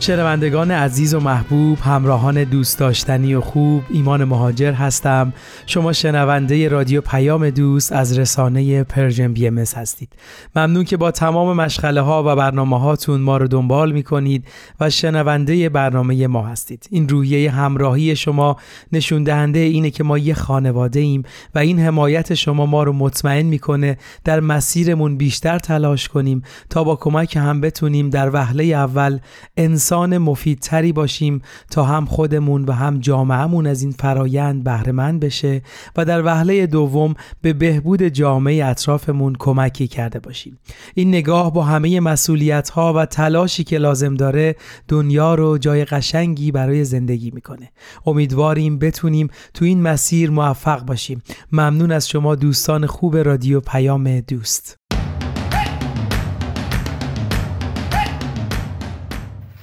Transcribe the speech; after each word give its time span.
شنوندگان 0.00 0.70
عزیز 0.70 1.14
و 1.14 1.20
محبوب 1.20 1.78
همراهان 1.78 2.44
دوست 2.44 2.78
داشتنی 2.78 3.34
و 3.34 3.40
خوب 3.40 3.82
ایمان 3.90 4.24
مهاجر 4.24 4.72
هستم. 4.72 5.32
شما 5.66 5.92
شنونده 5.92 6.68
رادیو 6.68 7.00
پیام 7.00 7.50
دوست 7.50 7.92
از 7.92 8.18
رسانه 8.18 8.84
Persian 8.84 9.32
BMS 9.32 9.58
هستید. 9.58 10.12
ممنون 10.56 10.84
که 10.84 10.96
با 10.96 11.10
تمام 11.10 11.56
مشغله 11.56 12.00
ها 12.00 12.22
و 12.26 12.36
برنامه 12.36 12.80
هاتون 12.80 13.20
ما 13.20 13.36
رو 13.36 13.48
دنبال 13.48 13.92
می 13.92 14.02
کنید 14.02 14.44
و 14.80 14.90
شنونده 14.90 15.68
برنامه 15.68 16.26
ما 16.26 16.46
هستید. 16.46 16.86
این 16.90 17.08
روحیه 17.08 17.50
همراهی 17.50 18.16
شما 18.16 18.56
نشون 18.92 19.24
دهنده 19.24 19.58
اینه 19.58 19.90
که 19.90 20.04
ما 20.04 20.18
یه 20.18 20.34
خانواده 20.34 21.00
ایم 21.00 21.22
و 21.54 21.58
این 21.58 21.80
حمایت 21.80 22.34
شما 22.34 22.66
ما 22.66 22.82
رو 22.82 22.92
مطمئن 22.92 23.46
می‌کنه 23.46 23.98
در 24.24 24.40
مسیرمون 24.40 25.16
بیشتر 25.16 25.58
تلاش 25.58 26.08
کنیم 26.08 26.42
تا 26.70 26.84
با 26.84 26.96
کمک 26.96 27.36
هم 27.36 27.60
بتونیم 27.60 28.10
در 28.10 28.30
وهله 28.34 28.64
اول 28.64 29.18
انسان 29.56 29.89
انسان 29.90 30.18
مفیدتری 30.18 30.92
باشیم 30.92 31.42
تا 31.70 31.84
هم 31.84 32.04
خودمون 32.04 32.64
و 32.64 32.72
هم 32.72 32.98
جامعهمون 32.98 33.66
از 33.66 33.82
این 33.82 33.92
فرایند 33.92 34.64
بهرهمند 34.64 35.20
بشه 35.20 35.62
و 35.96 36.04
در 36.04 36.24
وهله 36.24 36.66
دوم 36.66 37.14
به 37.42 37.52
بهبود 37.52 38.02
جامعه 38.02 38.64
اطرافمون 38.64 39.36
کمکی 39.38 39.88
کرده 39.88 40.18
باشیم. 40.18 40.58
این 40.94 41.08
نگاه 41.08 41.52
با 41.52 41.64
همه 41.64 42.00
مسئولیت 42.00 42.70
ها 42.70 42.92
و 42.92 43.06
تلاشی 43.06 43.64
که 43.64 43.78
لازم 43.78 44.14
داره 44.14 44.56
دنیا 44.88 45.34
رو 45.34 45.58
جای 45.58 45.84
قشنگی 45.84 46.52
برای 46.52 46.84
زندگی 46.84 47.30
می‌کنه. 47.30 47.70
امیدواریم 48.06 48.78
بتونیم 48.78 49.28
تو 49.54 49.64
این 49.64 49.82
مسیر 49.82 50.30
موفق 50.30 50.84
باشیم. 50.84 51.22
ممنون 51.52 51.92
از 51.92 52.08
شما 52.08 52.34
دوستان 52.34 52.86
خوب 52.86 53.16
رادیو 53.16 53.60
پیام 53.60 54.20
دوست. 54.20 54.76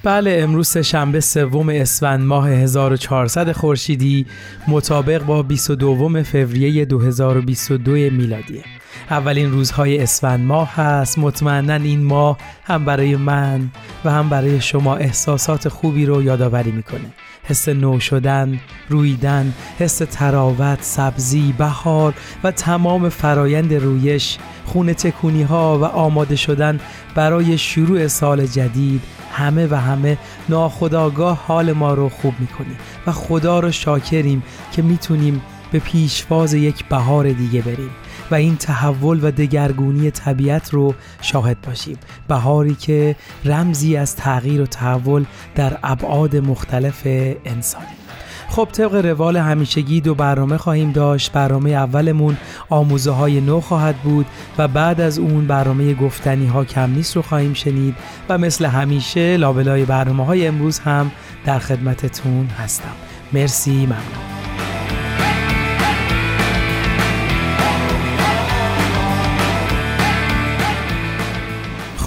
بله 0.08 0.38
امروز 0.42 0.78
شنبه 0.78 1.20
سوم 1.20 1.68
اسفند 1.68 2.20
ماه 2.20 2.50
1400 2.50 3.52
خورشیدی 3.52 4.26
مطابق 4.68 5.22
با 5.24 5.42
22 5.42 6.22
فوریه 6.22 6.84
2022 6.84 7.92
میلادیه 7.92 8.64
اولین 9.10 9.50
روزهای 9.50 9.98
اسفند 9.98 10.40
ماه 10.44 10.74
هست. 10.74 11.18
مطمئنا 11.18 11.74
این 11.74 12.02
ماه 12.02 12.38
هم 12.64 12.84
برای 12.84 13.16
من 13.16 13.70
و 14.04 14.10
هم 14.10 14.28
برای 14.28 14.60
شما 14.60 14.96
احساسات 14.96 15.68
خوبی 15.68 16.06
رو 16.06 16.22
یادآوری 16.22 16.70
می‌کنه. 16.70 17.12
حس 17.44 17.68
نو 17.68 18.00
شدن، 18.00 18.60
رویدن، 18.88 19.54
حس 19.78 19.98
تراوت، 19.98 20.78
سبزی، 20.80 21.54
بهار 21.58 22.14
و 22.44 22.50
تمام 22.50 23.08
فرایند 23.08 23.74
رویش، 23.74 24.38
خونه 24.64 24.94
تکونی 24.94 25.42
ها 25.42 25.78
و 25.78 25.84
آماده 25.84 26.36
شدن 26.36 26.80
برای 27.14 27.58
شروع 27.58 28.06
سال 28.06 28.46
جدید 28.46 29.02
همه 29.32 29.66
و 29.66 29.74
همه 29.74 30.18
ناخداگاه 30.48 31.44
حال 31.46 31.72
ما 31.72 31.94
رو 31.94 32.08
خوب 32.08 32.34
می‌کنه 32.38 32.76
و 33.06 33.12
خدا 33.12 33.60
رو 33.60 33.72
شاکریم 33.72 34.42
که 34.72 34.82
می‌تونیم 34.82 35.42
به 35.72 35.78
پیشواز 35.78 36.54
یک 36.54 36.84
بهار 36.84 37.32
دیگه 37.32 37.62
بریم 37.62 37.90
و 38.30 38.34
این 38.34 38.56
تحول 38.56 39.24
و 39.24 39.30
دگرگونی 39.30 40.10
طبیعت 40.10 40.74
رو 40.74 40.94
شاهد 41.20 41.60
باشیم. 41.60 41.98
بهاری 42.28 42.74
که 42.74 43.16
رمزی 43.44 43.96
از 43.96 44.16
تغییر 44.16 44.60
و 44.62 44.66
تحول 44.66 45.24
در 45.54 45.78
ابعاد 45.82 46.36
مختلف 46.36 47.02
انسانه. 47.44 47.97
خب 48.48 48.68
طبق 48.72 48.94
روال 48.94 49.36
همیشگی 49.36 50.00
دو 50.00 50.14
برنامه 50.14 50.56
خواهیم 50.56 50.92
داشت. 50.92 51.32
برنامه 51.32 51.70
اولمون 51.70 52.36
آموزه 52.70 53.10
های 53.10 53.40
نو 53.40 53.60
خواهد 53.60 53.96
بود 53.96 54.26
و 54.58 54.68
بعد 54.68 55.00
از 55.00 55.18
اون 55.18 55.46
برنامه 55.46 55.94
گفتنی 55.94 56.46
ها 56.46 56.64
کم 56.64 56.90
نیست 56.90 57.16
رو 57.16 57.22
خواهیم 57.22 57.54
شنید 57.54 57.94
و 58.28 58.38
مثل 58.38 58.64
همیشه 58.64 59.36
لابلای 59.36 59.84
برنامه 59.84 60.24
های 60.26 60.46
امروز 60.46 60.78
هم 60.78 61.10
در 61.44 61.58
خدمتتون 61.58 62.46
هستم. 62.46 62.94
مرسی 63.32 63.86
ممنون. 63.86 64.38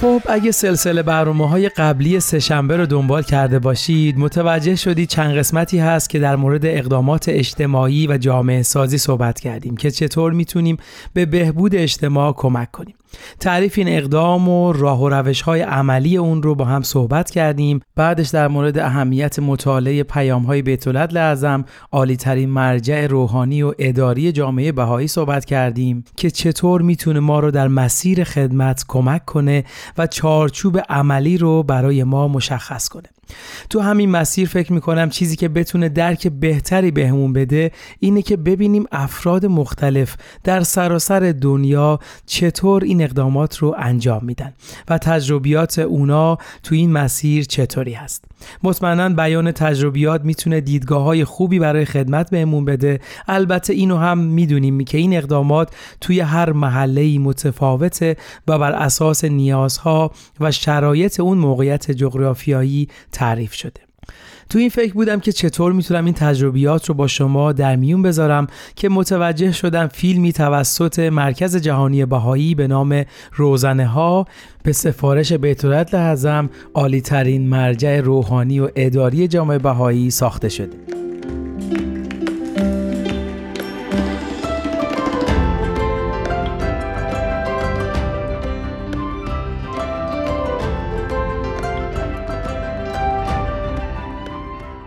خب 0.01 0.10
اگه 0.29 0.51
سلسله 0.51 1.03
برنامه 1.03 1.49
های 1.49 1.69
قبلی 1.69 2.19
سهشنبه 2.19 2.77
رو 2.77 2.85
دنبال 2.85 3.23
کرده 3.23 3.59
باشید 3.59 4.17
متوجه 4.17 4.75
شدید 4.75 5.09
چند 5.09 5.37
قسمتی 5.37 5.79
هست 5.79 6.09
که 6.09 6.19
در 6.19 6.35
مورد 6.35 6.65
اقدامات 6.65 7.29
اجتماعی 7.29 8.07
و 8.07 8.17
جامعه 8.17 8.61
سازی 8.61 8.97
صحبت 8.97 9.39
کردیم 9.39 9.77
که 9.77 9.91
چطور 9.91 10.33
می‌تونیم 10.33 10.77
به 11.13 11.25
بهبود 11.25 11.75
اجتماع 11.75 12.33
کمک 12.33 12.71
کنیم. 12.71 12.95
تعریف 13.39 13.77
این 13.77 13.87
اقدام 13.87 14.49
و 14.49 14.73
راه 14.73 15.01
و 15.01 15.09
روش 15.09 15.41
های 15.41 15.61
عملی 15.61 16.17
اون 16.17 16.43
رو 16.43 16.55
با 16.55 16.65
هم 16.65 16.81
صحبت 16.81 17.29
کردیم. 17.29 17.79
بعدش 17.95 18.29
در 18.29 18.47
مورد 18.47 18.77
اهمیت 18.77 19.39
مطالعه 19.39 20.03
پیام 20.03 20.43
های 20.43 20.61
بیت 20.61 20.87
لعظم 20.87 21.65
عالی 21.91 22.15
ترین 22.15 22.49
مرجع 22.49 23.07
روحانی 23.07 23.63
و 23.63 23.73
اداری 23.79 24.31
جامعه 24.31 24.71
بهایی 24.71 25.07
صحبت 25.07 25.45
کردیم 25.45 26.03
که 26.17 26.31
چطور 26.31 26.81
می‌تونه 26.81 27.19
ما 27.19 27.39
رو 27.39 27.51
در 27.51 27.67
مسیر 27.67 28.23
خدمت 28.23 28.85
کمک 28.87 29.25
کنه 29.25 29.63
و 29.97 30.07
چارچوب 30.11 30.77
عملی 30.89 31.37
رو 31.37 31.63
برای 31.63 32.03
ما 32.03 32.27
مشخص 32.27 32.89
کنه. 32.89 33.09
تو 33.69 33.79
همین 33.79 34.09
مسیر 34.09 34.47
فکر 34.47 34.73
می‌کنم 34.73 35.09
چیزی 35.09 35.35
که 35.35 35.49
بتونه 35.49 35.89
درک 35.89 36.27
بهتری 36.27 36.91
بهمون 36.91 37.33
بده 37.33 37.71
اینه 37.99 38.21
که 38.21 38.37
ببینیم 38.37 38.85
افراد 38.91 39.45
مختلف 39.45 40.15
در 40.43 40.61
سراسر 40.61 41.19
دنیا 41.41 41.99
چطور 42.25 42.83
این 42.83 43.01
اقدامات 43.01 43.57
رو 43.57 43.75
انجام 43.77 44.25
میدن 44.25 44.53
و 44.89 44.97
تجربیات 44.97 45.79
اونا 45.79 46.37
تو 46.63 46.75
این 46.75 46.91
مسیر 46.91 47.43
چطوری 47.43 47.93
هست. 47.93 48.25
مطمئنا 48.63 49.09
بیان 49.09 49.51
تجربیات 49.51 50.25
می‌تونه 50.25 50.61
دیدگاه 50.61 51.03
های 51.03 51.25
خوبی 51.25 51.59
برای 51.59 51.85
خدمت 51.85 52.29
بهمون 52.29 52.65
بده. 52.65 52.99
البته 53.27 53.73
اینو 53.73 53.97
هم 53.97 54.17
می‌دونیم 54.17 54.83
که 54.83 54.97
این 54.97 55.17
اقدامات 55.17 55.75
توی 56.01 56.19
هر 56.19 56.51
محله 56.51 57.19
متفاوته 57.19 58.15
و 58.47 58.59
بر 58.59 58.71
اساس 58.71 59.25
نیازها 59.25 60.11
و 60.39 60.51
شرایط 60.51 61.19
اون 61.19 61.37
موقعیت 61.37 61.91
جغرافیایی 61.91 62.87
تعریف 63.21 63.53
شده. 63.53 63.81
تو 64.49 64.59
این 64.59 64.69
فکر 64.69 64.93
بودم 64.93 65.19
که 65.19 65.31
چطور 65.31 65.71
می‌تونم 65.71 66.05
این 66.05 66.13
تجربیات 66.13 66.89
رو 66.89 66.95
با 66.95 67.07
شما 67.07 67.51
در 67.51 67.75
میون 67.75 68.01
بذارم 68.01 68.47
که 68.75 68.89
متوجه 68.89 69.51
شدم 69.51 69.87
فیلمی 69.87 70.33
توسط 70.33 70.99
مرکز 70.99 71.55
جهانی 71.55 72.05
بهایی 72.05 72.55
به 72.55 72.67
نام 72.67 73.05
روزنه 73.33 73.85
ها 73.85 74.25
به 74.63 74.71
سفارش 74.71 75.33
بیتولت 75.33 75.93
لحظم 75.93 76.49
عالی 76.73 77.01
ترین 77.01 77.49
مرجع 77.49 77.99
روحانی 77.99 78.59
و 78.59 78.69
اداری 78.75 79.27
جامعه 79.27 79.57
بهایی 79.57 80.11
ساخته 80.11 80.49
شده. 80.49 81.00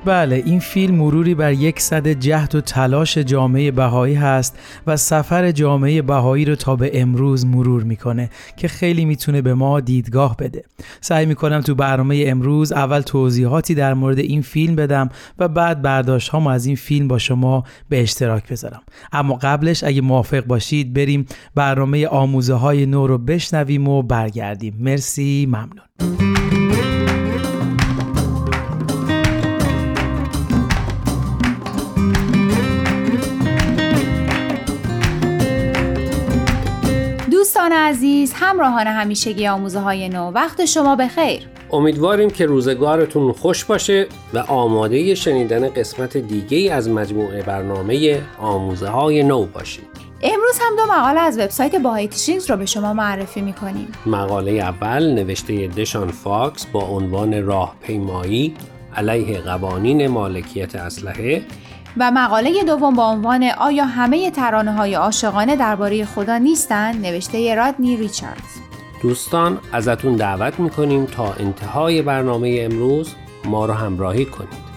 بله 0.05 0.43
این 0.47 0.61
فیلم 0.61 0.95
مروری 0.95 1.35
بر 1.35 1.53
یک 1.53 1.81
صد 1.81 2.09
جهد 2.09 2.55
و 2.55 2.61
تلاش 2.61 3.19
جامعه 3.19 3.71
بهایی 3.71 4.15
هست 4.15 4.59
و 4.87 4.97
سفر 4.97 5.53
جامعه 5.53 6.03
بهایی 6.03 6.45
رو 6.45 6.55
تا 6.55 6.77
به 6.77 7.01
امروز 7.01 7.47
مرور 7.47 7.83
می‌کنه 7.83 8.31
که 8.56 8.69
خیلی 8.69 9.05
می‌تونه 9.05 9.43
به 9.43 9.55
ما 9.55 9.81
دیدگاه 9.81 10.37
بده. 10.37 10.65
سعی 11.01 11.27
می‌کنم 11.27 11.61
تو 11.61 11.75
برنامه 11.75 12.25
امروز 12.27 12.73
اول 12.73 13.01
توضیحاتی 13.01 13.75
در 13.75 13.95
مورد 13.95 14.19
این 14.19 14.43
فیلم 14.43 14.77
بدم 14.77 15.09
و 15.39 15.49
بعد 15.49 15.83
برداشت 15.83 16.35
هم 16.35 16.47
از 16.47 16.67
این 16.67 16.77
فیلم 16.77 17.09
با 17.09 17.19
شما 17.19 17.65
به 17.89 18.03
اشتراک 18.03 18.49
بذارم. 18.49 18.83
اما 19.12 19.35
قبلش 19.35 19.85
اگه 19.85 20.00
موافق 20.00 20.45
باشید 20.45 20.95
بریم 20.95 21.27
برنامه 21.55 22.07
آموزه 22.07 22.55
های 22.55 22.87
نو 22.87 23.07
رو 23.07 23.19
بشنویم 23.19 23.89
و 23.89 24.03
برگردیم. 24.03 24.77
مرسی 24.81 25.47
ممنون. 25.49 26.63
عزیز 37.75 38.32
همراهان 38.37 38.87
همیشگی 38.87 39.47
آموزه 39.47 39.81
های 39.81 40.09
نو 40.09 40.31
وقت 40.31 40.65
شما 40.65 40.97
بخیر. 40.97 41.49
امیدواریم 41.73 42.31
که 42.31 42.47
روزگارتون 42.47 43.32
خوش 43.32 43.65
باشه 43.65 44.06
و 44.35 44.38
آماده 44.38 45.15
شنیدن 45.15 45.69
قسمت 45.69 46.17
دیگه 46.17 46.73
از 46.73 46.88
مجموعه 46.88 47.43
برنامه 47.43 48.23
آموزه 48.38 48.88
های 48.88 49.23
نو 49.23 49.47
باشید. 49.47 49.85
امروز 50.23 50.59
هم 50.61 50.76
دو 50.76 50.93
مقاله 50.93 51.21
از 51.21 51.38
وبسایت 51.38 51.75
Bahai 51.76 52.09
Teachings 52.09 52.50
رو 52.50 52.56
به 52.56 52.67
شما 52.67 52.93
معرفی 52.93 53.41
می‌کنیم. 53.41 53.88
مقاله 54.06 54.50
اول 54.50 55.12
نوشته 55.12 55.67
دشان 55.67 56.11
فاکس 56.11 56.67
با 56.67 56.81
عنوان 56.81 57.47
راهپیمایی 57.47 58.55
علیه 58.97 59.41
قوانین 59.41 60.06
مالکیت 60.06 60.76
اسلحه. 60.76 61.43
و 61.96 62.11
مقاله 62.11 62.64
دوم 62.64 62.94
با 62.94 63.06
عنوان 63.06 63.43
آیا 63.58 63.85
همه 63.85 64.31
ترانه 64.31 64.73
های 64.73 64.94
عاشقانه 64.94 65.56
درباره 65.56 66.05
خدا 66.05 66.38
نیستند 66.38 67.06
نوشته 67.06 67.55
رادنی 67.55 67.96
ریچاردز. 67.96 68.61
دوستان 69.02 69.58
ازتون 69.73 70.17
دعوت 70.17 70.61
می‌کنیم 70.61 71.06
تا 71.06 71.32
انتهای 71.32 72.02
برنامه 72.02 72.58
امروز 72.61 73.14
ما 73.44 73.67
رو 73.67 73.75
همراهی 73.75 74.25
کنید. 74.25 74.74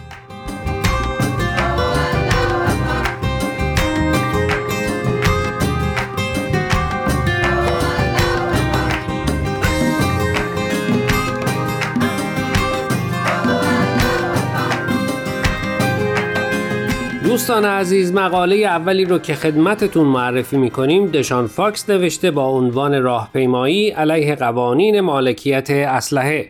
دوستان 17.48 17.66
عزیز 17.66 18.14
مقاله 18.14 18.56
اولی 18.56 19.06
رو 19.06 19.20
که 19.20 19.36
خدمتتون 19.36 20.08
معرفی 20.08 20.58
می‌کنیم 20.58 21.12
دشان 21.12 21.48
فاکس 21.48 21.90
نوشته 21.90 22.32
با 22.32 22.50
عنوان 22.50 23.02
راهپیمایی 23.02 23.90
علیه 23.90 24.36
قوانین 24.36 25.00
مالکیت 25.00 25.70
اسلحه 25.70 26.50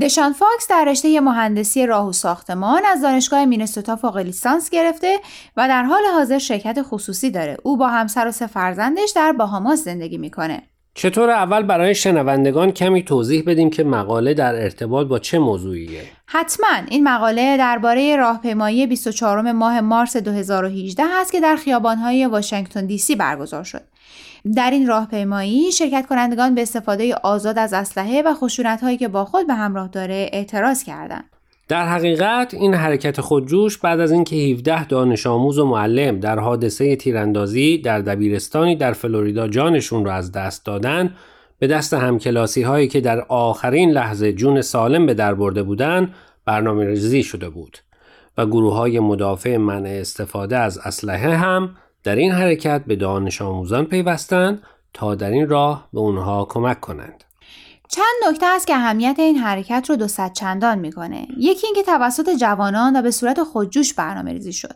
دشان 0.00 0.32
فاکس 0.32 0.68
در 0.70 0.84
رشته 0.88 1.20
مهندسی 1.20 1.86
راه 1.86 2.08
و 2.08 2.12
ساختمان 2.12 2.82
از 2.92 3.02
دانشگاه 3.02 3.44
مینسوتا 3.44 3.96
فوق 3.96 4.16
لیسانس 4.16 4.70
گرفته 4.70 5.18
و 5.56 5.68
در 5.68 5.82
حال 5.82 6.02
حاضر 6.14 6.38
شرکت 6.38 6.78
خصوصی 6.82 7.30
داره. 7.30 7.56
او 7.62 7.76
با 7.76 7.88
همسر 7.88 8.28
و 8.28 8.30
سه 8.30 8.46
فرزندش 8.46 9.12
در 9.16 9.32
باهاماس 9.32 9.84
زندگی 9.84 10.18
می‌کنه. 10.18 10.62
چطور 10.94 11.30
اول 11.30 11.62
برای 11.62 11.94
شنوندگان 11.94 12.70
کمی 12.70 13.02
توضیح 13.02 13.42
بدیم 13.46 13.70
که 13.70 13.84
مقاله 13.84 14.34
در 14.34 14.54
ارتباط 14.54 15.06
با 15.06 15.18
چه 15.18 15.38
موضوعیه؟ 15.38 16.02
حتما 16.26 16.68
این 16.88 17.04
مقاله 17.04 17.56
درباره 17.56 18.16
راهپیمایی 18.16 18.86
24 18.86 19.52
ماه 19.52 19.80
مارس 19.80 20.16
2018 20.16 21.02
هست 21.20 21.32
که 21.32 21.40
در 21.40 21.56
خیابانهای 21.56 22.26
واشنگتن 22.26 22.86
دی 22.86 22.98
سی 22.98 23.16
برگزار 23.16 23.64
شد. 23.64 23.82
در 24.56 24.70
این 24.70 24.86
راهپیمایی 24.86 25.72
شرکت 25.72 26.06
کنندگان 26.06 26.54
به 26.54 26.62
استفاده 26.62 27.14
آزاد 27.14 27.58
از 27.58 27.72
اسلحه 27.72 28.22
و 28.22 28.34
خشونت‌هایی 28.34 28.96
که 28.96 29.08
با 29.08 29.24
خود 29.24 29.46
به 29.46 29.54
همراه 29.54 29.88
داره 29.88 30.30
اعتراض 30.32 30.84
کردند. 30.84 31.31
در 31.68 31.88
حقیقت 31.88 32.54
این 32.54 32.74
حرکت 32.74 33.20
خودجوش 33.20 33.78
بعد 33.78 34.00
از 34.00 34.12
اینکه 34.12 34.36
17 34.36 34.86
دانش 34.86 35.26
آموز 35.26 35.58
و 35.58 35.66
معلم 35.66 36.20
در 36.20 36.38
حادثه 36.38 36.96
تیراندازی 36.96 37.78
در 37.78 38.00
دبیرستانی 38.00 38.76
در 38.76 38.92
فلوریدا 38.92 39.48
جانشون 39.48 40.04
را 40.04 40.14
از 40.14 40.32
دست 40.32 40.66
دادن 40.66 41.14
به 41.58 41.66
دست 41.66 41.94
همکلاسی 41.94 42.62
هایی 42.62 42.88
که 42.88 43.00
در 43.00 43.20
آخرین 43.28 43.90
لحظه 43.90 44.32
جون 44.32 44.60
سالم 44.60 45.06
به 45.06 45.14
در 45.14 45.34
برده 45.34 45.62
بودند 45.62 46.14
برنامه 46.44 46.84
ریزی 46.84 47.22
شده 47.22 47.48
بود 47.48 47.78
و 48.38 48.46
گروه 48.46 48.74
های 48.74 49.00
مدافع 49.00 49.56
منع 49.56 49.88
استفاده 49.88 50.56
از 50.56 50.78
اسلحه 50.78 51.36
هم 51.36 51.76
در 52.04 52.16
این 52.16 52.32
حرکت 52.32 52.82
به 52.86 52.96
دانش 52.96 53.42
آموزان 53.42 53.84
پیوستند 53.84 54.62
تا 54.94 55.14
در 55.14 55.30
این 55.30 55.48
راه 55.48 55.88
به 55.92 56.00
اونها 56.00 56.44
کمک 56.44 56.80
کنند. 56.80 57.24
چند 57.94 58.30
نکته 58.30 58.46
است 58.46 58.66
که 58.66 58.74
اهمیت 58.74 59.16
این 59.18 59.36
حرکت 59.36 59.86
رو 59.88 59.96
دو 59.96 60.06
چندان 60.34 60.78
می‌کنه. 60.78 61.26
یکی 61.38 61.66
اینکه 61.66 61.82
توسط 61.82 62.30
جوانان 62.40 62.96
و 62.96 63.02
به 63.02 63.10
صورت 63.10 63.42
خودجوش 63.42 63.94
برنامه 63.94 64.32
ریزی 64.32 64.52
شد. 64.52 64.74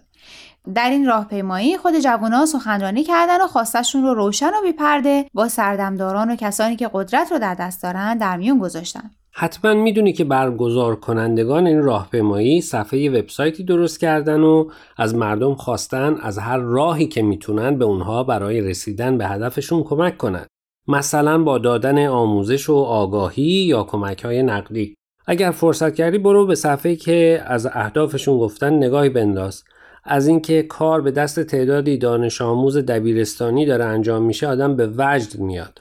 در 0.74 0.90
این 0.90 1.06
راهپیمایی 1.06 1.76
خود 1.76 1.98
جوانان 1.98 2.46
سخنرانی 2.46 3.04
کردن 3.04 3.40
و 3.40 3.46
خواستشون 3.46 4.02
رو 4.02 4.14
روشن 4.14 4.46
و 4.46 4.62
بیپرده 4.62 5.26
با 5.34 5.48
سردمداران 5.48 6.30
و 6.30 6.36
کسانی 6.36 6.76
که 6.76 6.90
قدرت 6.92 7.32
رو 7.32 7.38
در 7.38 7.54
دست 7.54 7.82
دارن 7.82 8.18
در 8.18 8.36
میون 8.36 8.58
گذاشتن. 8.58 9.10
حتما 9.32 9.74
می‌دونی 9.74 10.12
که 10.12 10.24
برگزار 10.24 10.96
کنندگان 10.96 11.66
این 11.66 11.82
راهپیمایی 11.82 12.60
صفحه 12.60 13.10
وبسایتی 13.10 13.64
درست 13.64 14.00
کردن 14.00 14.40
و 14.40 14.70
از 14.96 15.14
مردم 15.14 15.54
خواستن 15.54 16.16
از 16.22 16.38
هر 16.38 16.58
راهی 16.58 17.06
که 17.06 17.22
می‌تونن 17.22 17.78
به 17.78 17.84
اونها 17.84 18.24
برای 18.24 18.60
رسیدن 18.60 19.18
به 19.18 19.26
هدفشون 19.26 19.82
کمک 19.82 20.18
کنند. 20.18 20.46
مثلا 20.88 21.42
با 21.42 21.58
دادن 21.58 22.06
آموزش 22.06 22.70
و 22.70 22.74
آگاهی 22.74 23.42
یا 23.42 23.82
کمک 23.82 24.24
های 24.24 24.42
نقدی. 24.42 24.94
اگر 25.26 25.50
فرصت 25.50 25.94
کردی 25.94 26.18
برو 26.18 26.46
به 26.46 26.54
صفحه 26.54 26.96
که 26.96 27.42
از 27.46 27.66
اهدافشون 27.66 28.38
گفتن 28.38 28.74
نگاهی 28.74 29.08
بنداز. 29.08 29.64
از 30.04 30.26
اینکه 30.26 30.62
کار 30.62 31.00
به 31.00 31.10
دست 31.10 31.42
تعدادی 31.42 31.98
دانش 31.98 32.40
آموز 32.40 32.76
دبیرستانی 32.76 33.66
داره 33.66 33.84
انجام 33.84 34.22
میشه 34.22 34.46
آدم 34.46 34.76
به 34.76 34.90
وجد 34.96 35.38
میاد. 35.38 35.80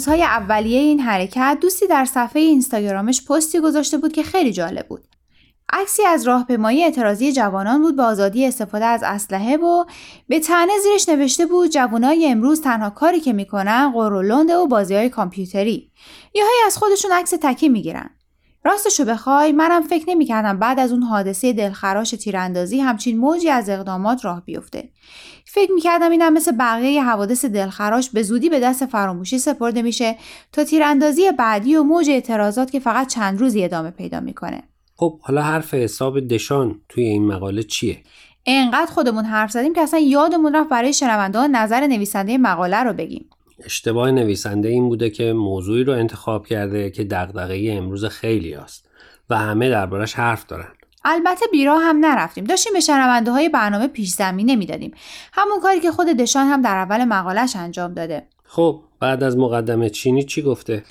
روزهای 0.00 0.22
اولیه 0.22 0.78
این 0.78 1.00
حرکت 1.00 1.58
دوستی 1.60 1.86
در 1.86 2.04
صفحه 2.04 2.42
اینستاگرامش 2.42 3.24
پستی 3.24 3.60
گذاشته 3.60 3.98
بود 3.98 4.12
که 4.12 4.22
خیلی 4.22 4.52
جالب 4.52 4.88
بود. 4.88 5.04
عکسی 5.72 6.02
از 6.02 6.26
راهپیمایی 6.26 6.84
اعتراضی 6.84 7.32
جوانان 7.32 7.82
بود 7.82 7.96
به 7.96 8.02
آزادی 8.02 8.46
استفاده 8.46 8.84
از 8.84 9.02
اسلحه 9.02 9.56
و 9.56 9.84
به 10.28 10.40
تنه 10.40 10.72
زیرش 10.82 11.08
نوشته 11.08 11.46
بود 11.46 11.70
جوانای 11.70 12.26
امروز 12.26 12.62
تنها 12.62 12.90
کاری 12.90 13.20
که 13.20 13.32
می‌کنن 13.32 13.92
قرولنده 13.92 14.56
و 14.56 14.66
بازی 14.66 14.94
های 14.94 15.08
کامپیوتری. 15.08 15.90
یا 16.34 16.44
از 16.66 16.78
خودشون 16.78 17.12
عکس 17.12 17.30
تکی 17.42 17.68
می‌گیرن. 17.68 18.10
راستشو 18.64 19.04
بخوای 19.04 19.52
منم 19.52 19.82
فکر 19.82 20.04
نمی‌کردم 20.08 20.58
بعد 20.58 20.78
از 20.78 20.92
اون 20.92 21.02
حادثه 21.02 21.52
دلخراش 21.52 22.10
تیراندازی 22.10 22.80
همچین 22.80 23.18
موجی 23.18 23.48
از 23.48 23.68
اقدامات 23.68 24.24
راه 24.24 24.44
بیفته. 24.44 24.88
فکر 25.52 25.72
می‌کردم 25.72 26.10
اینم 26.10 26.32
مثل 26.32 26.52
بقیه 26.52 27.02
حوادث 27.02 27.44
دلخراش 27.44 28.10
به 28.10 28.22
زودی 28.22 28.48
به 28.48 28.60
دست 28.60 28.86
فراموشی 28.86 29.38
سپرده 29.38 29.82
میشه 29.82 30.16
تا 30.52 30.64
تیراندازی 30.64 31.22
بعدی 31.38 31.76
و 31.76 31.82
موج 31.82 32.10
اعتراضات 32.10 32.70
که 32.70 32.80
فقط 32.80 33.06
چند 33.06 33.40
روزی 33.40 33.64
ادامه 33.64 33.90
پیدا 33.90 34.20
می‌کنه. 34.20 34.62
خب 34.96 35.18
حالا 35.20 35.42
حرف 35.42 35.74
حساب 35.74 36.20
دشان 36.20 36.80
توی 36.88 37.04
این 37.04 37.26
مقاله 37.26 37.62
چیه؟ 37.62 37.98
انقدر 38.46 38.90
خودمون 38.90 39.24
حرف 39.24 39.50
زدیم 39.50 39.74
که 39.74 39.80
اصلا 39.80 40.00
یادمون 40.00 40.56
رفت 40.56 40.68
برای 40.68 40.92
شنونده 40.92 41.46
نظر 41.46 41.86
نویسنده 41.86 42.38
مقاله 42.38 42.82
رو 42.82 42.92
بگیم. 42.92 43.30
اشتباه 43.64 44.10
نویسنده 44.10 44.68
این 44.68 44.88
بوده 44.88 45.10
که 45.10 45.32
موضوعی 45.32 45.84
رو 45.84 45.92
انتخاب 45.92 46.46
کرده 46.46 46.90
که 46.90 47.04
دغدغه 47.04 47.68
امروز 47.72 48.04
خیلی 48.04 48.54
است 48.54 48.88
و 49.30 49.38
همه 49.38 49.70
دربارش 49.70 50.14
حرف 50.14 50.46
دارن. 50.46 50.72
البته 51.04 51.46
بیرا 51.52 51.78
هم 51.78 51.96
نرفتیم. 51.96 52.44
داشتیم 52.44 52.72
به 52.72 52.80
شنونده 52.80 53.30
های 53.30 53.48
برنامه 53.48 53.86
پیش 53.86 54.10
زمینه 54.10 54.56
می‌دادیم. 54.56 54.94
همون 55.32 55.60
کاری 55.60 55.80
که 55.80 55.92
خود 55.92 56.06
دشان 56.06 56.46
هم 56.46 56.62
در 56.62 56.76
اول 56.76 57.04
مقالش 57.04 57.56
انجام 57.56 57.94
داده. 57.94 58.26
خب 58.44 58.82
بعد 59.00 59.22
از 59.22 59.36
مقدمه 59.36 59.90
چینی 59.90 60.22
چی 60.22 60.42
گفته؟ 60.42 60.84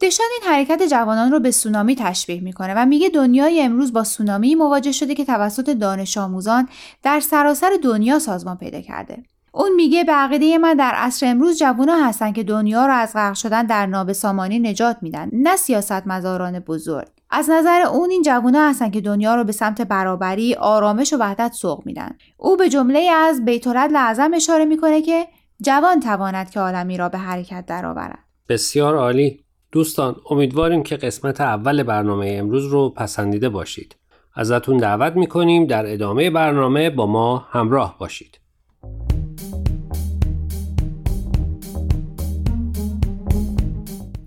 دشان 0.00 0.26
این 0.40 0.52
حرکت 0.52 0.82
جوانان 0.90 1.32
رو 1.32 1.40
به 1.40 1.50
سونامی 1.50 1.96
تشبیه 1.96 2.40
می‌کنه 2.40 2.74
و 2.74 2.86
میگه 2.86 3.08
دنیای 3.08 3.62
امروز 3.62 3.92
با 3.92 4.04
سونامی 4.04 4.54
مواجه 4.54 4.92
شده 4.92 5.14
که 5.14 5.24
توسط 5.24 5.70
دانش 5.70 6.18
آموزان 6.18 6.68
در 7.02 7.20
سراسر 7.20 7.70
دنیا 7.82 8.18
سازمان 8.18 8.56
پیدا 8.56 8.80
کرده. 8.80 9.22
اون 9.56 9.74
میگه 9.76 10.04
به 10.04 10.12
عقیده 10.12 10.58
من 10.58 10.74
در 10.74 10.92
عصر 10.94 11.26
امروز 11.26 11.58
جوونا 11.58 11.96
هستن 11.96 12.32
که 12.32 12.42
دنیا 12.42 12.86
رو 12.86 12.92
از 12.92 13.12
غرق 13.14 13.34
شدن 13.34 13.66
در 13.66 13.86
نابسامانی 13.86 14.58
نجات 14.58 14.96
میدن 15.02 15.28
نه 15.32 15.56
سیاست 15.56 16.06
مزاران 16.06 16.58
بزرگ 16.58 17.08
از 17.30 17.50
نظر 17.50 17.80
اون 17.80 18.10
این 18.10 18.22
جوونا 18.22 18.68
هستن 18.68 18.90
که 18.90 19.00
دنیا 19.00 19.34
رو 19.34 19.44
به 19.44 19.52
سمت 19.52 19.82
برابری، 19.82 20.54
آرامش 20.54 21.12
و 21.12 21.16
وحدت 21.16 21.52
سوق 21.52 21.82
میدن. 21.86 22.10
او 22.36 22.56
به 22.56 22.68
جمله 22.68 22.98
از 22.98 23.44
بیت 23.44 23.66
اعظم 23.66 24.34
اشاره 24.34 24.64
می‌کنه 24.64 25.02
که 25.02 25.26
جوان 25.62 26.00
تواند 26.00 26.50
که 26.50 26.60
عالمی 26.60 26.96
را 26.96 27.08
به 27.08 27.18
حرکت 27.18 27.66
درآورد. 27.66 28.18
بسیار 28.48 28.96
عالی. 28.96 29.44
دوستان 29.72 30.16
امیدواریم 30.30 30.82
که 30.82 30.96
قسمت 30.96 31.40
اول 31.40 31.82
برنامه 31.82 32.36
امروز 32.38 32.66
رو 32.66 32.90
پسندیده 32.90 33.48
باشید. 33.48 33.96
ازتون 34.36 34.76
دعوت 34.76 35.16
می‌کنیم 35.16 35.66
در 35.66 35.92
ادامه 35.92 36.30
برنامه 36.30 36.90
با 36.90 37.06
ما 37.06 37.46
همراه 37.50 37.98
باشید. 37.98 38.43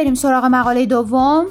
بریم 0.00 0.14
سراغ 0.14 0.44
مقاله 0.44 0.86
دوم؟ 0.86 1.46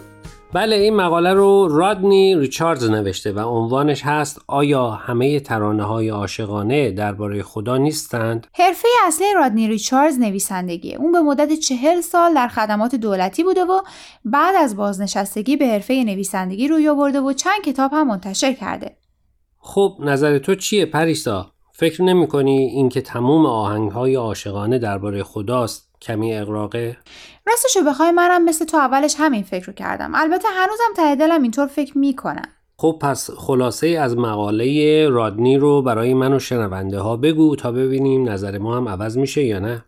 بله 0.54 0.76
این 0.76 0.96
مقاله 0.96 1.34
رو 1.34 1.68
رادنی 1.68 2.36
ریچاردز 2.36 2.90
نوشته 2.90 3.32
و 3.32 3.40
عنوانش 3.40 4.02
هست 4.06 4.42
آیا 4.48 4.90
همه 4.90 5.40
ترانه 5.40 5.84
های 5.84 6.10
عاشقانه 6.10 6.92
درباره 6.92 7.44
خدا 7.44 7.78
نیستند؟ 7.78 8.48
حرفه 8.54 8.88
اصلی 9.08 9.26
رادنی 9.36 9.68
ریچاردز 9.68 10.20
نویسندگی 10.20 10.96
اون 10.96 11.12
به 11.12 11.20
مدت 11.20 11.54
چهل 11.54 12.02
سال 12.02 12.34
در 12.34 12.48
خدمات 12.48 12.96
دولتی 12.96 13.44
بوده 13.44 13.64
و 13.64 13.82
بعد 14.26 14.56
از 14.56 14.76
بازنشستگی 14.76 15.58
به 15.58 15.68
حرفه 15.68 15.94
نویسندگی 15.94 16.68
روی 16.68 16.90
آورده 16.90 17.22
و 17.22 17.34
چند 17.34 17.62
کتاب 17.66 17.92
هم 17.94 18.08
منتشر 18.08 18.54
کرده. 18.54 18.98
خب 19.60 19.98
نظر 20.00 20.38
تو 20.38 20.56
چیه 20.56 20.86
پریسا؟ 20.86 21.52
فکر 21.74 22.04
نمی 22.04 22.28
کنی 22.28 22.58
اینکه 22.58 23.02
تموم 23.02 23.46
آهنگ 23.46 23.92
های 23.92 24.16
عاشقانه 24.16 24.80
درباره 24.80 25.24
خداست 25.24 25.90
کمی 26.02 26.34
اقراقه؟ 26.34 26.98
راستشو 27.50 27.84
بخوای 27.84 28.12
منم 28.12 28.46
مثل 28.46 28.66
تو 28.66 28.78
اولش 28.78 29.16
همین 29.18 29.44
فکر 29.44 29.66
رو 29.66 29.74
کردم. 29.74 30.12
البته 30.16 30.48
هنوزم 30.48 30.94
ته 30.96 31.16
دلم 31.16 31.42
اینطور 31.42 31.68
فکر 31.68 31.98
می‌کنم. 31.98 32.50
خب 32.78 33.00
پس 33.02 33.30
خلاصه 33.32 33.88
از 33.88 34.18
مقاله 34.18 35.10
رادنی 35.10 35.58
رو 35.58 35.82
برای 35.82 36.14
من 36.14 36.34
و 36.34 36.40
شنونده 36.40 37.00
ها 37.00 37.18
بگو 37.18 37.56
تا 37.56 37.72
ببینیم 37.72 38.30
نظر 38.30 38.58
ما 38.58 38.78
هم 38.78 38.90
عوض 38.90 39.18
میشه 39.18 39.44
یا 39.44 39.60
نه. 39.60 39.84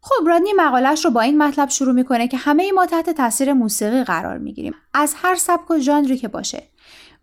خب 0.00 0.28
رادنی 0.28 0.52
مقالش 0.56 1.04
رو 1.04 1.10
با 1.10 1.20
این 1.20 1.42
مطلب 1.42 1.68
شروع 1.68 1.94
می‌کنه 1.94 2.28
که 2.28 2.36
همه 2.36 2.72
ما 2.72 2.86
تحت 2.86 3.10
تاثیر 3.10 3.52
موسیقی 3.52 4.04
قرار 4.04 4.38
می‌گیریم. 4.38 4.74
از 4.94 5.14
هر 5.16 5.34
سبک 5.34 5.70
و 5.70 5.78
ژانری 5.78 6.16
که 6.16 6.28
باشه. 6.28 6.62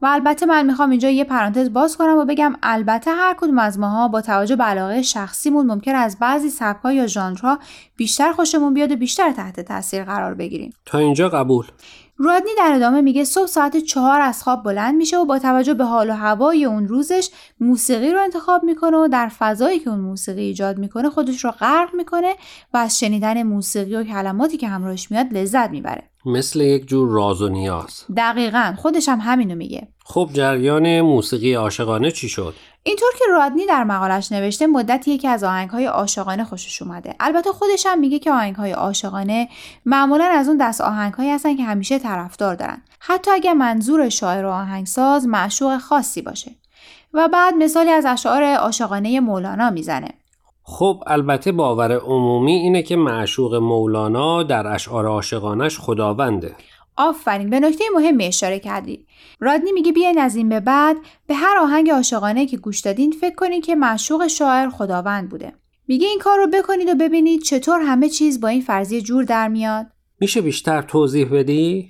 و 0.02 0.06
البته 0.06 0.46
من 0.46 0.66
می‌خوام 0.66 0.90
اینجا 0.90 1.10
یه 1.10 1.24
پرانتز 1.24 1.74
باز 1.74 1.98
کنم 1.98 2.18
و 2.18 2.26
بگم 2.26 2.54
البته 2.64 3.12
هر 3.12 3.36
کدوم 3.40 3.60
از 3.60 3.80
ماها 3.80 4.08
با 4.08 4.22
توجه 4.22 4.56
به 4.56 4.64
علاقه 4.64 5.02
شخصیمون 5.02 5.66
ممکن 5.66 5.96
از 5.96 6.20
بعضی 6.20 6.50
سبک‌ها 6.50 6.94
یا 6.94 7.08
ژانرها 7.08 7.60
بیشتر 7.98 8.32
خوشمون 8.32 8.74
بیاد 8.74 8.92
و 8.92 8.96
بیشتر 8.96 9.32
تحت 9.32 9.60
تاثیر 9.60 10.04
قرار 10.04 10.34
بگیریم. 10.34 10.74
تا 10.86 10.98
اینجا 10.98 11.30
قبول. 11.30 11.66
رادنی 12.20 12.50
در 12.58 12.72
ادامه 12.76 13.02
میگه 13.02 13.24
صبح 13.24 13.46
ساعت 13.46 13.78
چهار 13.78 14.22
از 14.22 14.44
خواب 14.44 14.64
بلند 14.64 14.96
میشه 14.96 15.18
و 15.18 15.26
با 15.26 15.40
توجه 15.40 15.74
به 15.74 15.84
حال 15.84 16.10
و 16.10 16.14
هوای 16.14 16.66
اون 16.66 16.88
روزش 16.88 17.30
موسیقی 17.60 18.12
رو 18.12 18.22
انتخاب 18.22 18.64
می‌کنه 18.64 18.98
و 18.98 19.08
در 19.08 19.28
فضایی 19.28 19.80
که 19.80 19.90
اون 19.90 20.00
موسیقی 20.00 20.42
ایجاد 20.42 20.78
می‌کنه 20.78 21.10
خودش 21.10 21.46
رو 21.46 21.52
غرق 21.52 21.96
می‌کنه 21.96 22.36
و 22.74 22.78
از 22.78 23.00
شنیدن 23.00 23.44
موسیقی 23.44 23.96
و 23.96 24.04
کلماتی 24.04 24.58
که 24.58 24.68
همراهش 24.68 25.12
میاد 25.12 25.34
لذت 25.34 25.70
می‌بره. 25.70 26.04
مثل 26.26 26.62
یک 26.62 26.88
جور 26.88 27.10
راز 27.10 27.42
و 27.42 27.50
نیاز. 27.50 28.04
دقیقا 28.18 28.74
خودش 28.78 29.10
هم 29.10 29.20
همینو 29.20 29.56
میگه. 29.56 29.88
خب 30.06 30.30
جریان 30.34 31.02
موسیقی 31.02 31.54
عاشقانه 31.54 32.12
چی 32.12 32.30
شد؟ 32.30 32.54
اینطور 32.88 33.10
که 33.20 33.26
رادنی 33.32 33.66
در 33.66 33.84
مقالش 33.84 34.32
نوشته 34.32 34.68
مدتی 34.68 35.12
یکی 35.12 35.28
از 35.28 35.44
آهنگهای 35.44 35.86
عاشقانه 35.86 36.44
خوشش 36.44 36.82
اومده. 36.82 37.16
البته 37.20 37.52
خودش 37.52 37.86
هم 37.86 38.00
میگه 38.00 38.20
که 38.20 38.32
آهنگهای 38.32 38.72
عاشقانه 38.72 39.50
معمولا 39.86 40.26
از 40.26 40.48
اون 40.48 40.58
دست 40.58 40.82
آهنگهایی 40.82 41.32
هستن 41.32 41.56
که 41.56 41.64
همیشه 41.64 42.00
طرفدار 42.00 42.56
دارن. 42.56 42.82
حتی 43.00 43.32
اگر 43.32 43.54
منظور 43.54 44.10
شاعر 44.10 44.46
و 44.46 44.50
آهنگساز 44.50 45.28
معشوق 45.28 45.78
خاصی 45.78 46.22
باشه. 46.22 46.52
و 47.14 47.28
بعد 47.28 47.54
مثالی 47.54 47.90
از 47.90 48.06
اشعار 48.06 48.44
عاشقانه 48.44 49.20
مولانا 49.20 49.70
می‌زنه. 49.70 50.10
خب 50.64 51.04
البته 51.08 51.52
باور 51.52 51.92
عمومی 51.92 52.54
اینه 52.54 52.82
که 52.84 52.96
معشوق 52.96 53.56
مولانا 53.56 54.44
در 54.44 54.68
اشعار 54.68 55.06
عاشقانش 55.06 55.80
خداونده. 55.80 56.56
آفرین 56.98 57.50
به 57.50 57.60
نکته 57.60 57.84
مهمی 57.96 58.26
اشاره 58.26 58.60
کردید 58.60 59.08
رادنی 59.40 59.72
میگه 59.72 59.92
بیاین 59.92 60.20
از 60.20 60.36
این 60.36 60.50
به 60.50 60.60
بعد 60.60 60.98
به 61.28 61.36
هر 61.36 61.58
آهنگ 61.58 61.92
عاشقانه 61.92 62.46
که 62.46 62.58
گوش 62.58 62.80
دادین 62.80 63.12
فکر 63.12 63.36
کنید 63.36 63.66
که 63.66 63.76
معشوق 63.76 64.28
شاعر 64.28 64.70
خداوند 64.70 65.30
بوده. 65.30 65.54
میگه 65.88 66.08
این 66.08 66.20
کار 66.20 66.38
رو 66.38 66.48
بکنید 66.48 66.90
و 66.90 66.96
ببینید 66.96 67.42
چطور 67.42 67.82
همه 67.82 68.10
چیز 68.10 68.40
با 68.40 68.48
این 68.48 68.62
فرضیه 68.62 69.02
جور 69.02 69.24
در 69.24 69.48
میاد. 69.48 69.86
میشه 70.20 70.42
بیشتر 70.42 70.82
توضیح 70.82 71.30
بدی؟ 71.34 71.90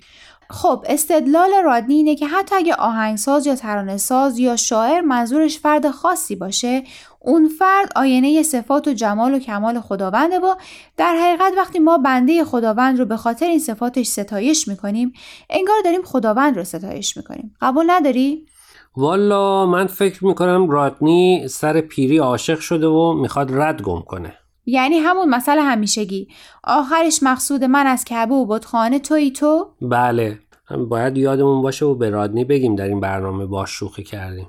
خب 0.50 0.84
استدلال 0.88 1.50
رادنی 1.64 1.94
اینه 1.94 2.14
که 2.14 2.26
حتی 2.26 2.54
اگه 2.54 2.74
آهنگساز 2.74 3.46
یا 3.46 3.54
ترانه 3.54 3.96
ساز 3.96 4.38
یا 4.38 4.56
شاعر 4.56 5.00
منظورش 5.00 5.58
فرد 5.58 5.90
خاصی 5.90 6.36
باشه 6.36 6.82
اون 7.28 7.48
فرد 7.48 7.92
آینه 7.96 8.42
صفات 8.42 8.88
و 8.88 8.92
جمال 8.92 9.34
و 9.34 9.38
کمال 9.38 9.80
خداونده 9.80 10.38
و 10.38 10.54
در 10.96 11.14
حقیقت 11.14 11.52
وقتی 11.56 11.78
ما 11.78 11.98
بنده 11.98 12.44
خداوند 12.44 12.98
رو 12.98 13.04
به 13.04 13.16
خاطر 13.16 13.46
این 13.46 13.58
صفاتش 13.58 14.06
ستایش 14.06 14.68
می‌کنیم 14.68 15.12
انگار 15.50 15.76
داریم 15.84 16.02
خداوند 16.02 16.56
رو 16.56 16.64
ستایش 16.64 17.16
می‌کنیم. 17.16 17.54
قبول 17.60 17.84
نداری؟ 17.90 18.46
والا 18.96 19.66
من 19.66 19.86
فکر 19.86 20.24
می‌کنم 20.24 20.70
رادنی 20.70 21.48
سر 21.48 21.80
پیری 21.80 22.18
عاشق 22.18 22.60
شده 22.60 22.86
و 22.86 23.12
می‌خواد 23.12 23.52
رد 23.52 23.82
گم 23.82 24.00
کنه. 24.00 24.34
یعنی 24.66 24.98
همون 24.98 25.28
مسئله 25.28 25.62
همیشگی. 25.62 26.28
آخرش 26.64 27.22
مقصود 27.22 27.64
من 27.64 27.86
از 27.86 28.04
کعبه 28.04 28.34
و 28.34 28.46
بتخانه 28.46 28.98
توی 28.98 29.30
تو؟ 29.30 29.66
بله. 29.82 30.38
باید 30.88 31.16
یادمون 31.16 31.62
باشه 31.62 31.84
و 31.84 31.94
به 31.94 32.10
رادنی 32.10 32.44
بگیم 32.44 32.76
در 32.76 32.84
این 32.84 33.00
برنامه 33.00 33.46
باش 33.46 33.70
شوخی 33.70 34.02
کردیم. 34.02 34.48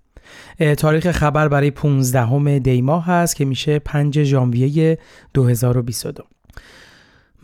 تاریخ 0.78 1.12
خبر 1.12 1.48
برای 1.48 1.72
15 1.72 2.60
دی 2.60 2.82
ماه 2.82 3.06
هست 3.06 3.36
که 3.36 3.46
میشه 3.46 3.80
5 3.80 4.24
ژانویه 4.24 4.98
2022 5.34 6.24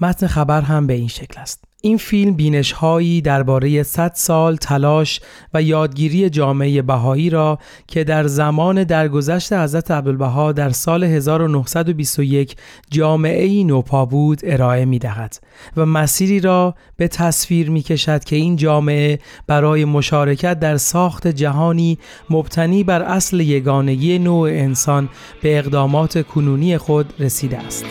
متن 0.01 0.27
خبر 0.27 0.61
هم 0.61 0.87
به 0.87 0.93
این 0.93 1.07
شکل 1.07 1.41
است 1.41 1.69
این 1.81 1.97
فیلم 1.97 2.33
بینش 2.33 2.71
هایی 2.71 3.21
درباره 3.21 3.83
100 3.83 4.11
سال 4.15 4.55
تلاش 4.55 5.19
و 5.53 5.61
یادگیری 5.61 6.29
جامعه 6.29 6.81
بهایی 6.81 7.29
را 7.29 7.59
که 7.87 8.03
در 8.03 8.27
زمان 8.27 8.83
درگذشت 8.83 9.53
حضرت 9.53 9.91
عبدالبها 9.91 10.51
در 10.51 10.69
سال 10.69 11.03
1921 11.03 12.55
جامعه 12.91 13.43
ای 13.43 13.63
نوپا 13.63 14.05
بود 14.05 14.39
ارائه 14.43 14.85
می 14.85 14.99
دهد 14.99 15.39
و 15.77 15.85
مسیری 15.85 16.39
را 16.39 16.75
به 16.97 17.07
تصویر 17.07 17.69
می 17.69 17.81
کشد 17.81 18.23
که 18.23 18.35
این 18.35 18.55
جامعه 18.55 19.19
برای 19.47 19.85
مشارکت 19.85 20.59
در 20.59 20.77
ساخت 20.77 21.27
جهانی 21.27 21.97
مبتنی 22.29 22.83
بر 22.83 23.01
اصل 23.01 23.39
یگانگی 23.39 24.19
نوع 24.19 24.49
انسان 24.49 25.09
به 25.41 25.59
اقدامات 25.59 26.27
کنونی 26.27 26.77
خود 26.77 27.13
رسیده 27.19 27.57
است. 27.57 27.85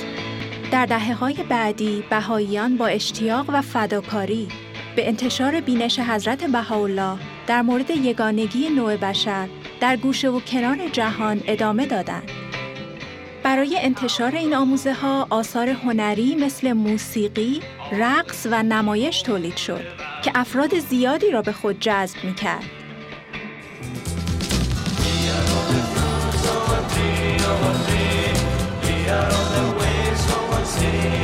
در 0.70 0.87
دهه 0.87 1.14
های 1.14 1.34
بعدی 1.34 2.04
بهاییان 2.10 2.76
با 2.76 2.87
اشتیاق 2.87 3.46
و 3.48 3.62
فداکاری 3.62 4.48
به 4.96 5.08
انتشار 5.08 5.60
بینش 5.60 5.98
حضرت 5.98 6.44
بهاءالله 6.44 7.18
در 7.46 7.62
مورد 7.62 7.90
یگانگی 7.90 8.68
نوع 8.68 8.96
بشر 8.96 9.48
در 9.80 9.96
گوشه 9.96 10.28
و 10.28 10.40
کنار 10.40 10.88
جهان 10.92 11.40
ادامه 11.46 11.87
دادند. 11.87 12.30
برای 13.42 13.78
انتشار 13.80 14.37
این 14.37 14.54
آموزه 14.54 14.92
ها 14.92 15.26
آثار 15.30 15.68
هنری 15.68 16.34
مثل 16.34 16.72
موسیقی، 16.72 17.60
رقص 17.92 18.46
و 18.50 18.62
نمایش 18.62 19.22
تولید 19.22 19.56
شد 19.56 19.84
که 20.25 20.32
افراد 20.34 20.78
زیادی 20.78 21.30
را 21.30 21.42
به 21.42 21.52
خود 21.52 21.80
جذب 21.80 22.25
می 22.25 22.34
کرد. 22.34 22.64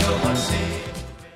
eu 0.03 0.19
nasci. 0.29 0.64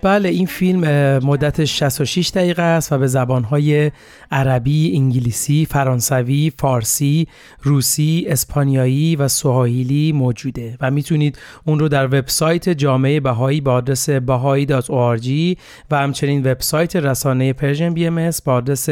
بله 0.02 0.28
این 0.28 0.46
فیلم 0.46 0.80
مدتش 1.18 1.78
66 1.78 2.30
دقیقه 2.34 2.62
است 2.62 2.92
و 2.92 2.98
به 2.98 3.06
زبانهای 3.06 3.90
عربی، 4.30 4.96
انگلیسی، 4.96 5.66
فرانسوی، 5.70 6.52
فارسی، 6.58 7.28
روسی، 7.62 8.26
اسپانیایی 8.28 9.16
و 9.16 9.28
سواحیلی 9.28 10.12
موجوده 10.12 10.76
و 10.80 10.90
می‌تونید 10.90 11.38
اون 11.64 11.78
رو 11.78 11.88
در 11.88 12.06
وبسایت 12.06 12.68
جامعه 12.68 13.20
بهایی 13.20 13.60
با 13.60 13.72
آدرس 13.72 14.10
bahai.org 14.10 15.56
و 15.90 15.98
همچنین 15.98 16.50
وبسایت 16.50 16.96
رسانه 16.96 17.52
Persian 17.52 17.94
BMS 17.94 18.30
با 18.44 18.52
آدرس 18.52 18.90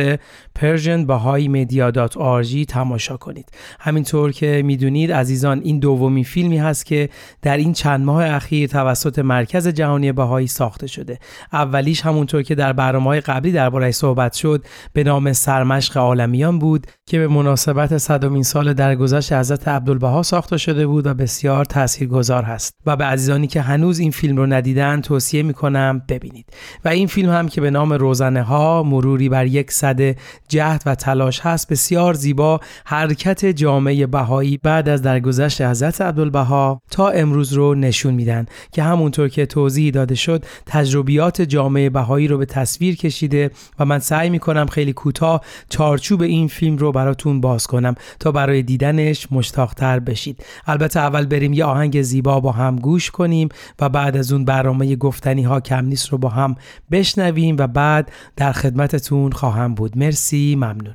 persianbahaimedia.org 0.58 2.64
تماشا 2.68 3.16
کنید. 3.16 3.48
همینطور 3.80 4.32
که 4.32 4.62
می‌دونید 4.64 5.12
عزیزان 5.12 5.60
این 5.64 5.78
دومین 5.78 6.24
فیلمی 6.24 6.58
هست 6.58 6.86
که 6.86 7.08
در 7.42 7.56
این 7.56 7.72
چند 7.72 8.04
ماه 8.04 8.24
اخیر 8.24 8.68
توسط 8.68 9.18
مرکز 9.18 9.68
جهانی 9.68 10.12
بهایی 10.12 10.46
ساخته 10.46 10.86
شده. 10.86 10.95
اولیش 11.52 12.00
همونطور 12.00 12.42
که 12.42 12.54
در 12.54 12.72
برنامه 12.72 13.20
قبلی 13.20 13.52
درباره‌اش 13.52 13.94
صحبت 13.94 14.32
شد 14.32 14.64
به 14.92 15.04
نام 15.04 15.32
سرمشق 15.32 15.96
عالمیان 15.96 16.58
بود 16.58 16.86
که 17.06 17.18
به 17.18 17.28
مناسبت 17.28 17.98
صدومین 17.98 18.42
سال 18.42 18.72
درگذشت 18.72 19.32
حضرت 19.32 19.68
عبدالبها 19.68 20.22
ساخته 20.22 20.56
شده 20.56 20.86
بود 20.86 21.06
و 21.06 21.14
بسیار 21.14 21.64
تاثیرگذار 21.64 22.42
هست. 22.42 22.74
و 22.86 22.96
به 22.96 23.04
عزیزانی 23.04 23.46
که 23.46 23.60
هنوز 23.60 23.98
این 23.98 24.10
فیلم 24.10 24.36
رو 24.36 24.46
ندیدن 24.46 25.00
توصیه 25.00 25.42
می‌کنم 25.42 26.02
ببینید. 26.08 26.46
و 26.84 26.88
این 26.88 27.06
فیلم 27.06 27.30
هم 27.30 27.48
که 27.48 27.60
به 27.60 27.70
نام 27.70 27.92
روزنه 27.92 28.42
ها 28.42 28.82
مروری 28.82 29.28
بر 29.28 29.46
یک 29.46 29.70
صده 29.70 30.16
جهد 30.48 30.82
و 30.86 30.94
تلاش 30.94 31.40
هست 31.40 31.68
بسیار 31.72 32.14
زیبا 32.14 32.60
حرکت 32.84 33.46
جامعه 33.46 34.06
بهایی 34.06 34.58
بعد 34.62 34.88
از 34.88 35.02
درگذشت 35.02 35.60
حضرت 35.60 36.00
عبدالبها 36.00 36.82
تا 36.90 37.08
امروز 37.08 37.52
رو 37.52 37.74
نشون 37.74 38.14
میدن. 38.14 38.46
که 38.72 38.82
همونطور 38.82 39.28
که 39.28 39.46
توضیح 39.46 39.90
داده 39.90 40.14
شد 40.14 40.44
تجربیات 40.86 41.42
جامعه 41.42 41.90
بهایی 41.90 42.28
رو 42.28 42.38
به 42.38 42.46
تصویر 42.46 42.96
کشیده 42.96 43.50
و 43.78 43.84
من 43.84 43.98
سعی 43.98 44.30
می‌کنم 44.30 44.66
خیلی 44.66 44.92
کوتاه 44.92 45.40
چارچوب 45.68 46.22
این 46.22 46.48
فیلم 46.48 46.76
رو 46.76 46.92
براتون 46.92 47.40
باز 47.40 47.66
کنم 47.66 47.94
تا 48.20 48.32
برای 48.32 48.62
دیدنش 48.62 49.28
مشتاقتر 49.30 50.00
بشید. 50.00 50.44
البته 50.66 51.00
اول 51.00 51.26
بریم 51.26 51.52
یه 51.52 51.64
آهنگ 51.64 52.02
زیبا 52.02 52.40
با 52.40 52.52
هم 52.52 52.76
گوش 52.76 53.10
کنیم 53.10 53.48
و 53.80 53.88
بعد 53.88 54.16
از 54.16 54.32
اون 54.32 54.44
برنامه 54.44 54.96
گفتنی 54.96 55.42
ها 55.42 55.60
کم 55.60 55.84
نیست 55.84 56.08
رو 56.08 56.18
با 56.18 56.28
هم 56.28 56.54
بشنویم 56.90 57.56
و 57.58 57.66
بعد 57.66 58.12
در 58.36 58.52
خدمتتون 58.52 59.32
خواهم 59.32 59.74
بود. 59.74 59.98
مرسی 59.98 60.56
ممنون. 60.56 60.94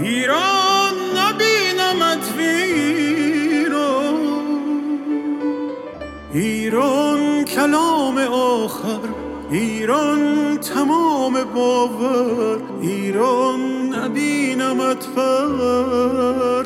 ایران 0.00 0.94
نبینمت 1.16 2.36
ویران 2.36 4.18
ایران 6.32 7.44
کلام 7.44 8.18
آخر 8.18 9.24
ایران 9.50 10.56
تمام 10.56 11.32
باور. 11.54 12.58
ایران 12.80 13.60
نبینمت 13.94 15.14
پر 15.14 16.62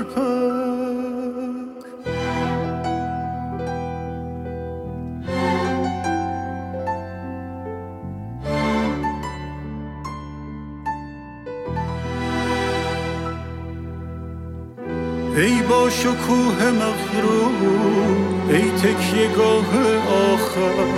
با 15.69 15.91
شکوه 15.91 16.71
مغرور 16.71 17.53
ای 18.49 18.71
تکیه 18.71 19.29
گاه 19.37 19.67
آخر. 20.33 20.89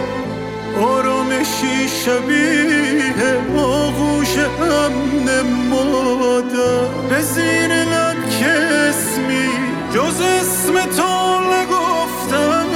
آرامشی 0.82 1.88
شبیه 2.04 3.36
آغوش 3.56 4.36
امن 4.60 5.42
مادر. 5.70 6.88
به 7.08 7.20
زیر 7.22 7.84
لب 7.84 8.30
که 8.38 8.50
اسمی 8.88 9.48
جز 9.94 10.20
اسم 10.20 10.74
تو 10.96 11.40
نگفتم. 11.40 12.66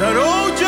در 0.00 0.18
آجم 0.18 0.63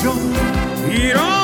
beijo 0.00 0.14
virou 0.88 1.39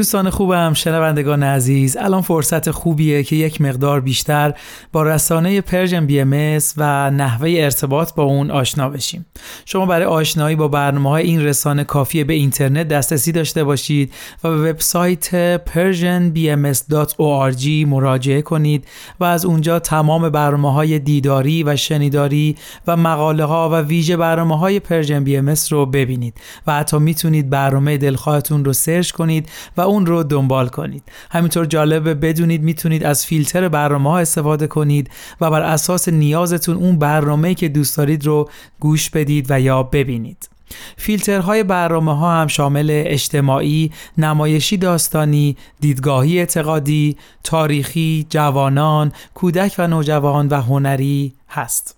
دوستان 0.00 0.30
خوبم 0.30 0.72
شنوندگان 0.74 1.42
عزیز 1.42 1.96
الان 1.96 2.22
فرصت 2.22 2.70
خوبیه 2.70 3.22
که 3.22 3.36
یک 3.36 3.60
مقدار 3.60 4.00
بیشتر 4.00 4.54
با 4.92 5.02
رسانه 5.02 5.60
Persian 5.60 6.06
BMS 6.06 6.58
و 6.76 7.10
نحوه 7.10 7.54
ارتباط 7.56 8.14
با 8.14 8.22
اون 8.22 8.50
آشنا 8.50 8.88
بشیم. 8.88 9.26
شما 9.64 9.86
برای 9.86 10.06
آشنایی 10.06 10.56
با 10.56 10.68
برنامه 10.68 11.10
های 11.10 11.22
این 11.22 11.44
رسانه 11.44 11.84
کافیه 11.84 12.24
به 12.24 12.34
اینترنت 12.34 12.88
دسترسی 12.88 13.32
داشته 13.32 13.64
باشید 13.64 14.12
و 14.44 14.50
به 14.50 14.70
وبسایت 14.70 15.56
persianbms.org 15.66 17.66
مراجعه 17.86 18.42
کنید 18.42 18.88
و 19.20 19.24
از 19.24 19.44
اونجا 19.44 19.78
تمام 19.78 20.28
برنامه 20.28 20.72
های 20.72 20.98
دیداری 20.98 21.62
و 21.62 21.76
شنیداری 21.76 22.56
و 22.86 22.96
مقاله 22.96 23.44
ها 23.44 23.70
و 23.70 23.74
ویژه 23.74 24.16
برنامه 24.16 24.58
های 24.58 24.80
Persian 24.80 25.24
BMS 25.24 25.54
رو 25.70 25.86
ببینید 25.86 26.34
و 26.66 26.74
حتی 26.74 26.98
می‌تونید 26.98 27.50
برنامه 27.50 27.96
دلخواهتون 27.96 28.64
رو 28.64 28.72
سرچ 28.72 29.10
کنید 29.10 29.48
و 29.76 29.80
اون 29.90 30.06
رو 30.06 30.22
دنبال 30.22 30.68
کنید 30.68 31.02
همینطور 31.30 31.64
جالبه 31.66 32.14
بدونید 32.14 32.62
می‌تونید 32.62 33.04
از 33.04 33.26
فیلتر 33.26 33.68
برنامه 33.68 34.10
ها 34.10 34.18
استفاده 34.18 34.66
کنید 34.66 35.10
و 35.40 35.50
بر 35.50 35.62
اساس 35.62 36.08
نیازتون 36.08 36.76
اون 36.76 36.98
برنامه 36.98 37.54
که 37.54 37.68
دوست 37.68 37.96
دارید 37.96 38.26
رو 38.26 38.50
گوش 38.80 39.10
بدید 39.10 39.46
و 39.50 39.60
یا 39.60 39.82
ببینید 39.82 40.48
فیلترهای 40.96 41.62
برنامه 41.62 42.16
ها 42.16 42.40
هم 42.40 42.46
شامل 42.46 42.86
اجتماعی، 42.90 43.92
نمایشی 44.18 44.76
داستانی، 44.76 45.56
دیدگاهی 45.80 46.38
اعتقادی، 46.38 47.16
تاریخی، 47.44 48.26
جوانان، 48.30 49.12
کودک 49.34 49.74
و 49.78 49.86
نوجوان 49.86 50.48
و 50.48 50.54
هنری 50.54 51.34
هست. 51.48 51.96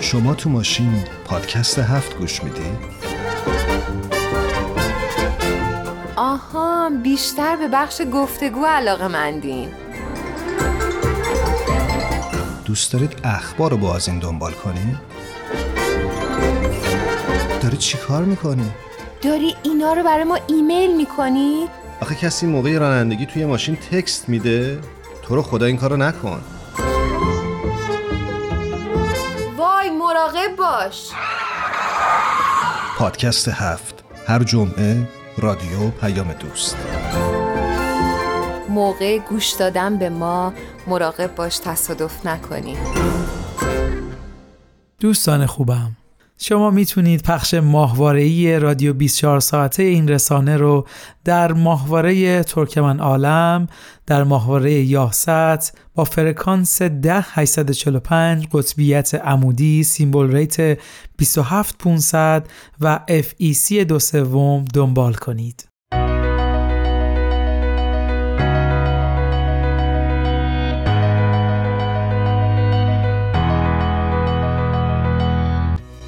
شما 0.00 0.34
تو 0.34 0.50
ماشین 0.50 1.04
پادکست 1.24 1.78
هفت 1.78 2.18
گوش 2.18 2.44
می‌دید؟ 2.44 2.99
آها 6.90 6.98
بیشتر 7.02 7.56
به 7.56 7.68
بخش 7.68 8.02
گفتگو 8.12 8.64
علاقه 8.64 9.08
مندین 9.08 9.68
دوست 12.64 12.92
دارید 12.92 13.16
اخبار 13.24 13.70
رو 13.70 13.76
با 13.76 13.96
از 13.96 14.08
این 14.08 14.18
دنبال 14.18 14.52
کنی؟ 14.52 14.98
داری 17.62 17.76
چی 17.76 17.98
کار 17.98 18.24
می‌کنی؟ 18.24 18.70
داری 19.22 19.56
اینا 19.62 19.92
رو 19.92 20.02
برای 20.02 20.24
ما 20.24 20.38
ایمیل 20.46 20.96
می‌کنی؟ 20.96 21.68
آخه 22.00 22.14
کسی 22.14 22.46
موقع 22.46 22.78
رانندگی 22.78 23.26
توی 23.26 23.44
ماشین 23.44 23.76
تکست 23.76 24.28
میده؟ 24.28 24.78
تو 25.22 25.34
رو 25.34 25.42
خدا 25.42 25.66
این 25.66 25.76
کارو 25.76 25.96
نکن 25.96 26.42
وای 29.56 29.90
مراقب 29.90 30.56
باش 30.56 31.10
پادکست 32.98 33.48
هفت 33.48 34.04
هر 34.26 34.42
جمعه 34.44 35.19
رادیو 35.40 35.90
پیام 35.90 36.32
دوست. 36.32 36.76
موقع 38.68 39.18
گوش 39.18 39.50
دادن 39.52 39.96
به 39.96 40.10
ما 40.10 40.52
مراقب 40.86 41.34
باش 41.34 41.58
تصادف 41.58 42.26
نکنی. 42.26 42.76
دوستان 45.00 45.46
خوبم. 45.46 45.96
شما 46.42 46.70
می‌تونید 46.70 47.22
پخش 47.22 47.54
ماهواره‌ای 47.54 48.58
رادیو 48.58 48.92
24 48.92 49.40
ساعته 49.40 49.82
این 49.82 50.08
رسانه 50.08 50.56
رو 50.56 50.86
در 51.24 51.52
ماهواره 51.52 52.42
ترکمن 52.42 53.00
عالم 53.00 53.66
در 54.06 54.24
ماهواره 54.24 54.72
یاست 54.72 55.78
با 55.94 56.04
فرکانس 56.04 56.82
10845 56.82 58.46
قطبیت 58.52 59.14
عمودی 59.14 59.82
سیمبل 59.84 60.32
ریت 60.32 60.78
27500 61.16 62.48
و 62.80 63.00
FEC 63.08 63.72
دو 63.72 63.98
سوم 63.98 64.64
دنبال 64.74 65.14
کنید. 65.14 65.69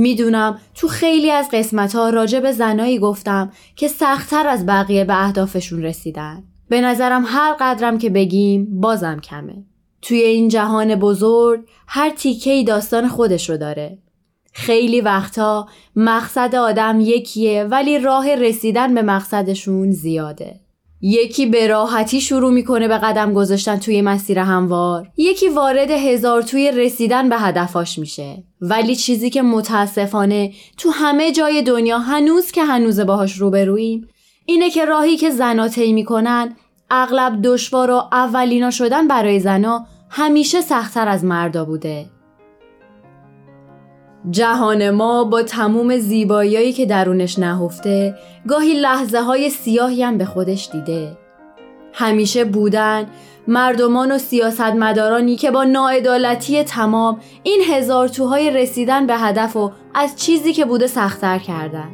می‌دونم 0.00 0.58
تو 0.74 0.88
خیلی 0.88 1.30
از 1.30 1.48
قسمت 1.52 1.94
ها 1.94 2.10
راجع 2.10 2.40
به 2.40 2.52
زنایی 2.52 2.98
گفتم 2.98 3.52
که 3.76 3.88
سختتر 3.88 4.46
از 4.46 4.66
بقیه 4.66 5.04
به 5.04 5.24
اهدافشون 5.24 5.82
رسیدن. 5.82 6.44
به 6.68 6.80
نظرم 6.80 7.24
هر 7.26 7.56
قدرم 7.60 7.98
که 7.98 8.10
بگیم 8.10 8.80
بازم 8.80 9.20
کمه. 9.20 9.64
توی 10.02 10.18
این 10.18 10.48
جهان 10.48 10.94
بزرگ 10.94 11.60
هر 11.86 12.10
تیکه 12.10 12.64
داستان 12.66 13.08
خودش 13.08 13.50
رو 13.50 13.56
داره. 13.56 13.98
خیلی 14.52 15.00
وقتا 15.00 15.68
مقصد 15.96 16.54
آدم 16.54 17.00
یکیه 17.00 17.64
ولی 17.64 17.98
راه 17.98 18.34
رسیدن 18.34 18.94
به 18.94 19.02
مقصدشون 19.02 19.90
زیاده. 19.90 20.60
یکی 21.02 21.46
به 21.46 21.66
راحتی 21.66 22.20
شروع 22.20 22.52
می‌کنه 22.52 22.88
به 22.88 22.98
قدم 22.98 23.32
گذاشتن 23.32 23.76
توی 23.76 24.02
مسیر 24.02 24.38
هموار. 24.38 25.08
یکی 25.16 25.48
وارد 25.48 25.90
هزار 25.90 26.42
توی 26.42 26.70
رسیدن 26.70 27.28
به 27.28 27.38
هدفاش 27.38 27.98
میشه. 27.98 28.44
ولی 28.60 28.96
چیزی 28.96 29.30
که 29.30 29.42
متاسفانه 29.42 30.52
تو 30.78 30.90
همه 30.90 31.32
جای 31.32 31.62
دنیا 31.62 31.98
هنوز 31.98 32.50
که 32.50 32.64
هنوز 32.64 33.00
باهاش 33.00 33.36
روبرویم 33.36 34.08
اینه 34.46 34.70
که 34.70 34.84
راهی 34.84 35.16
که 35.16 35.30
زنا 35.30 35.68
طی 35.68 35.92
می‌کنن 35.92 36.56
اغلب 36.90 37.42
دشوار 37.42 37.90
و 37.90 38.02
اولینا 38.12 38.70
شدن 38.70 39.08
برای 39.08 39.40
زنا 39.40 39.86
همیشه 40.10 40.60
سختتر 40.60 41.08
از 41.08 41.24
مردا 41.24 41.64
بوده. 41.64 42.06
جهان 44.30 44.90
ما 44.90 45.24
با 45.24 45.42
تموم 45.42 45.98
زیباییایی 45.98 46.72
که 46.72 46.86
درونش 46.86 47.38
نهفته 47.38 48.14
گاهی 48.48 48.74
لحظه 48.74 49.20
های 49.20 49.50
سیاهی 49.50 50.02
هم 50.02 50.18
به 50.18 50.24
خودش 50.24 50.68
دیده. 50.72 51.16
همیشه 51.92 52.44
بودن 52.44 53.06
مردمان 53.48 54.12
و 54.12 54.18
سیاستمدارانی 54.18 55.36
که 55.36 55.50
با 55.50 55.64
ناعدالتی 55.64 56.62
تمام 56.62 57.20
این 57.42 57.62
هزار 57.68 58.08
توهای 58.08 58.50
رسیدن 58.50 59.06
به 59.06 59.16
هدف 59.16 59.56
و 59.56 59.72
از 59.94 60.16
چیزی 60.16 60.52
که 60.52 60.64
بوده 60.64 60.86
سختتر 60.86 61.38
کردن. 61.38 61.88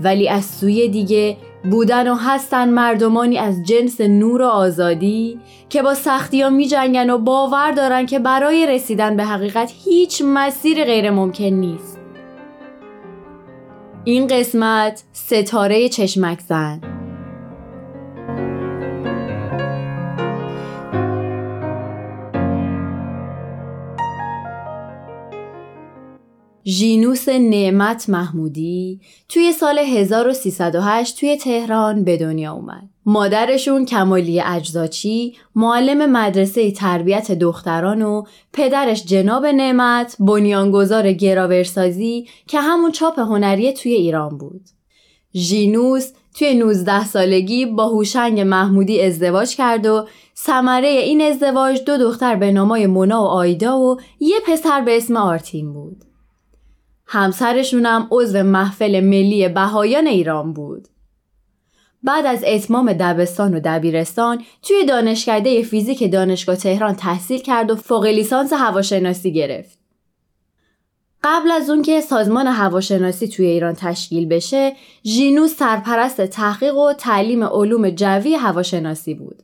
ولی 0.00 0.28
از 0.28 0.44
سوی 0.44 0.88
دیگه 0.88 1.36
بودن 1.70 2.08
و 2.08 2.14
هستن 2.14 2.68
مردمانی 2.68 3.38
از 3.38 3.64
جنس 3.64 4.00
نور 4.00 4.42
و 4.42 4.46
آزادی 4.46 5.40
که 5.68 5.82
با 5.82 5.94
سختی 5.94 6.42
ها 6.42 6.50
می 6.50 6.66
جنگن 6.66 7.10
و 7.10 7.18
باور 7.18 7.72
دارن 7.72 8.06
که 8.06 8.18
برای 8.18 8.66
رسیدن 8.66 9.16
به 9.16 9.24
حقیقت 9.24 9.72
هیچ 9.84 10.22
مسیر 10.26 10.84
غیر 10.84 11.10
ممکن 11.10 11.44
نیست. 11.44 11.98
این 14.04 14.26
قسمت 14.26 15.04
ستاره 15.12 15.88
چشمک 15.88 16.40
زن. 16.40 16.97
ژینوس 26.68 27.28
نعمت 27.28 28.08
محمودی 28.08 29.00
توی 29.28 29.52
سال 29.52 29.78
1308 29.78 31.20
توی 31.20 31.36
تهران 31.36 32.04
به 32.04 32.16
دنیا 32.16 32.52
اومد. 32.52 32.88
مادرشون 33.06 33.84
کمالی 33.84 34.40
اجزاچی 34.40 35.36
معلم 35.54 36.12
مدرسه 36.12 36.70
تربیت 36.70 37.32
دختران 37.32 38.02
و 38.02 38.22
پدرش 38.52 39.04
جناب 39.04 39.46
نعمت 39.46 40.16
بنیانگذار 40.20 41.12
گراورسازی 41.12 42.26
که 42.46 42.60
همون 42.60 42.92
چاپ 42.92 43.18
هنری 43.18 43.72
توی 43.72 43.92
ایران 43.92 44.38
بود. 44.38 44.62
ژینوس 45.34 46.12
توی 46.34 46.54
19 46.54 47.04
سالگی 47.04 47.66
با 47.66 47.88
هوشنگ 47.88 48.40
محمودی 48.40 49.02
ازدواج 49.02 49.56
کرد 49.56 49.86
و 49.86 50.06
ثمره 50.36 50.88
این 50.88 51.22
ازدواج 51.22 51.80
دو 51.86 51.96
دختر 51.96 52.36
به 52.36 52.52
نامای 52.52 52.86
مونا 52.86 53.22
و 53.22 53.26
آیدا 53.26 53.78
و 53.78 53.96
یه 54.20 54.36
پسر 54.46 54.80
به 54.80 54.96
اسم 54.96 55.16
آرتین 55.16 55.72
بود. 55.72 56.07
همسرشون 57.08 57.86
هم 57.86 58.08
عضو 58.10 58.42
محفل 58.42 59.00
ملی 59.00 59.48
بهایان 59.48 60.06
ایران 60.06 60.52
بود. 60.52 60.88
بعد 62.02 62.26
از 62.26 62.44
اتمام 62.46 62.92
دبستان 62.92 63.54
و 63.54 63.60
دبیرستان 63.64 64.44
توی 64.62 64.84
دانشکده 64.84 65.62
فیزیک 65.62 66.12
دانشگاه 66.12 66.56
تهران 66.56 66.94
تحصیل 66.94 67.40
کرد 67.40 67.70
و 67.70 67.76
فوق 67.76 68.04
لیسانس 68.04 68.52
هواشناسی 68.52 69.32
گرفت. 69.32 69.78
قبل 71.24 71.50
از 71.50 71.70
اون 71.70 71.82
که 71.82 72.00
سازمان 72.00 72.46
هواشناسی 72.46 73.28
توی 73.28 73.46
ایران 73.46 73.74
تشکیل 73.74 74.28
بشه، 74.28 74.76
ژینوس 75.04 75.56
سرپرست 75.56 76.26
تحقیق 76.26 76.76
و 76.76 76.92
تعلیم 76.92 77.44
علوم 77.44 77.90
جوی 77.90 78.34
هواشناسی 78.34 79.14
بود. 79.14 79.42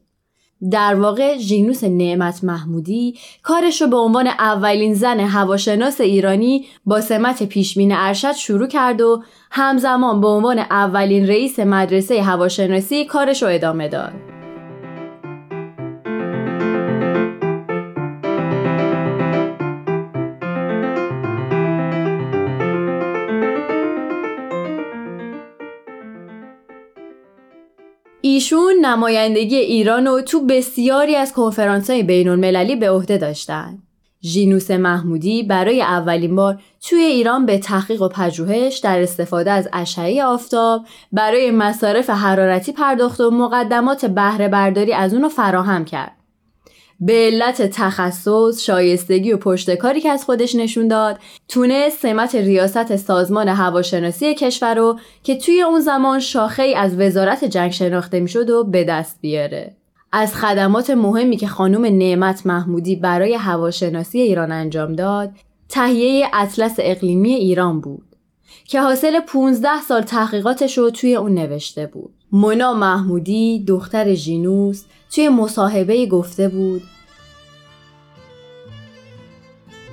در 0.70 0.94
واقع 0.94 1.38
ژینوس 1.38 1.84
نعمت 1.84 2.44
محمودی 2.44 3.18
کارش 3.42 3.82
رو 3.82 3.88
به 3.88 3.96
عنوان 3.96 4.26
اولین 4.26 4.94
زن 4.94 5.20
هواشناس 5.20 6.00
ایرانی 6.00 6.66
با 6.86 7.00
سمت 7.00 7.42
پیشبین 7.42 7.92
ارشد 7.94 8.32
شروع 8.32 8.68
کرد 8.68 9.00
و 9.00 9.22
همزمان 9.50 10.20
به 10.20 10.26
عنوان 10.28 10.58
اولین 10.58 11.26
رئیس 11.26 11.58
مدرسه 11.58 12.22
هواشناسی 12.22 13.04
کارش 13.04 13.42
رو 13.42 13.48
ادامه 13.48 13.88
داد. 13.88 14.43
ایشون 28.34 28.74
نمایندگی 28.80 29.56
ایران 29.56 30.06
رو 30.06 30.20
تو 30.20 30.46
بسیاری 30.46 31.16
از 31.16 31.32
کنفرانس 31.32 31.90
های 31.90 32.02
بین 32.02 32.28
المللی 32.28 32.76
به 32.76 32.90
عهده 32.90 33.18
داشتن. 33.18 33.78
ژینوس 34.22 34.70
محمودی 34.70 35.42
برای 35.42 35.82
اولین 35.82 36.36
بار 36.36 36.58
توی 36.80 37.00
ایران 37.00 37.46
به 37.46 37.58
تحقیق 37.58 38.02
و 38.02 38.08
پژوهش 38.08 38.78
در 38.78 39.02
استفاده 39.02 39.50
از 39.50 39.68
اشعه 39.72 40.24
آفتاب 40.24 40.84
برای 41.12 41.50
مصارف 41.50 42.10
حرارتی 42.10 42.72
پرداخت 42.72 43.20
و 43.20 43.30
مقدمات 43.30 44.06
بهره 44.06 44.48
برداری 44.48 44.92
از 44.92 45.14
اونو 45.14 45.28
فراهم 45.28 45.84
کرد. 45.84 46.23
به 47.06 47.12
علت 47.12 47.62
تخصص، 47.62 48.62
شایستگی 48.62 49.32
و 49.32 49.36
پشتکاری 49.36 50.00
که 50.00 50.10
از 50.10 50.24
خودش 50.24 50.54
نشون 50.54 50.88
داد، 50.88 51.18
تونست 51.48 51.98
سمت 52.02 52.34
ریاست 52.34 52.96
سازمان 52.96 53.48
هواشناسی 53.48 54.34
کشور 54.34 54.74
رو 54.74 54.98
که 55.22 55.34
توی 55.36 55.62
اون 55.62 55.80
زمان 55.80 56.20
شاخه 56.20 56.62
ای 56.62 56.74
از 56.74 56.98
وزارت 56.98 57.44
جنگ 57.44 57.72
شناخته 57.72 58.20
می‌شد 58.20 58.50
و 58.50 58.64
به 58.64 58.84
دست 58.84 59.18
بیاره. 59.20 59.76
از 60.12 60.34
خدمات 60.34 60.90
مهمی 60.90 61.36
که 61.36 61.46
خانم 61.46 61.84
نعمت 61.84 62.46
محمودی 62.46 62.96
برای 62.96 63.34
هواشناسی 63.34 64.20
ایران 64.20 64.52
انجام 64.52 64.92
داد، 64.92 65.30
تهیه 65.68 66.26
اطلس 66.32 66.74
اقلیمی 66.78 67.34
ایران 67.34 67.80
بود 67.80 68.16
که 68.64 68.80
حاصل 68.80 69.20
15 69.20 69.68
سال 69.88 70.02
تحقیقاتش 70.02 70.78
رو 70.78 70.90
توی 70.90 71.16
اون 71.16 71.34
نوشته 71.34 71.86
بود. 71.86 72.14
مونا 72.32 72.74
محمودی 72.74 73.64
دختر 73.68 74.14
ژینوس 74.14 74.84
توی 75.14 75.28
مصاحبه 75.28 76.06
گفته 76.06 76.48
بود 76.48 76.82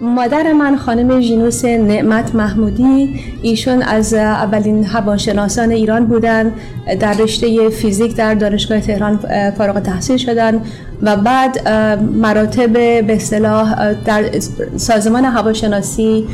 مادر 0.02 0.54
من 0.54 0.78
خانم 0.78 1.22
ژینوس 1.22 1.66
نعمت 1.66 2.36
محمودی 2.36 3.20
ایشون 3.42 3.82
از 3.82 4.14
اولین 4.14 4.86
هواشناسان 4.86 5.72
ایران 5.72 6.06
بودن 6.06 6.54
در 7.00 7.14
رشته 7.14 7.70
فیزیک 7.70 8.16
در 8.16 8.34
دانشگاه 8.34 8.80
تهران 8.80 9.18
فارغ 9.58 9.80
تحصیل 9.80 10.18
شدن 10.18 10.62
و 11.02 11.16
بعد 11.16 11.70
مراتب 12.00 12.74
به 13.08 13.16
اصطلاح 13.16 13.94
در 13.94 14.24
سازمان 14.78 15.26
هواشناسی 15.26 16.28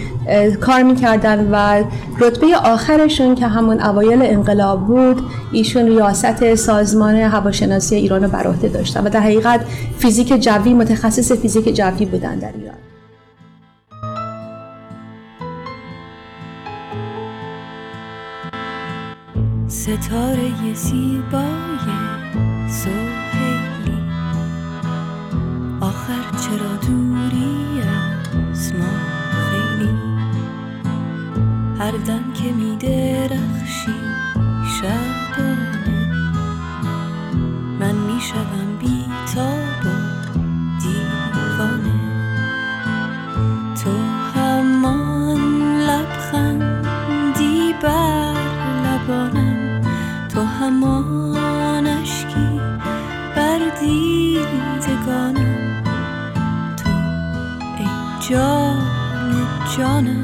کار 0.61 0.83
می‌کردن 0.83 1.47
و 1.51 1.83
رتبه 2.19 2.55
آخرشون 2.55 3.35
که 3.35 3.47
همون 3.47 3.81
اوایل 3.81 4.21
انقلاب 4.21 4.87
بود 4.87 5.21
ایشون 5.51 5.85
ریاست 5.85 6.55
سازمان 6.55 7.15
هواشناسی 7.15 7.95
ایران 7.95 8.23
رو 8.23 8.29
بر 8.29 8.47
عهده 8.47 8.67
داشتن 8.67 9.03
و 9.03 9.09
در 9.09 9.19
حقیقت 9.19 9.59
فیزیک 9.97 10.33
جوی 10.33 10.73
متخصص 10.73 11.31
فیزیک 11.31 11.75
جوی 11.75 12.05
بودن 12.05 12.35
در 12.35 12.51
ایران. 12.57 12.86
ستاره 19.87 20.73
زیبای 20.73 21.87
سوهیلی 22.69 24.01
آخر 25.81 26.23
چرا 26.31 26.75
دوری 26.75 27.81
از 27.81 28.73
ما 28.73 28.85
خیلی؟ 29.31 29.97
هر 31.79 31.91
دم 31.91 32.33
که 32.33 32.51
می 32.51 32.77
درخشی 32.77 33.95
شبانه. 34.81 36.11
من 37.79 37.95
می 37.95 38.21
دیدگانم 53.79 55.83
تو 56.77 56.89
ای 57.79 57.87
جان 58.29 58.77
جانم. 59.77 60.16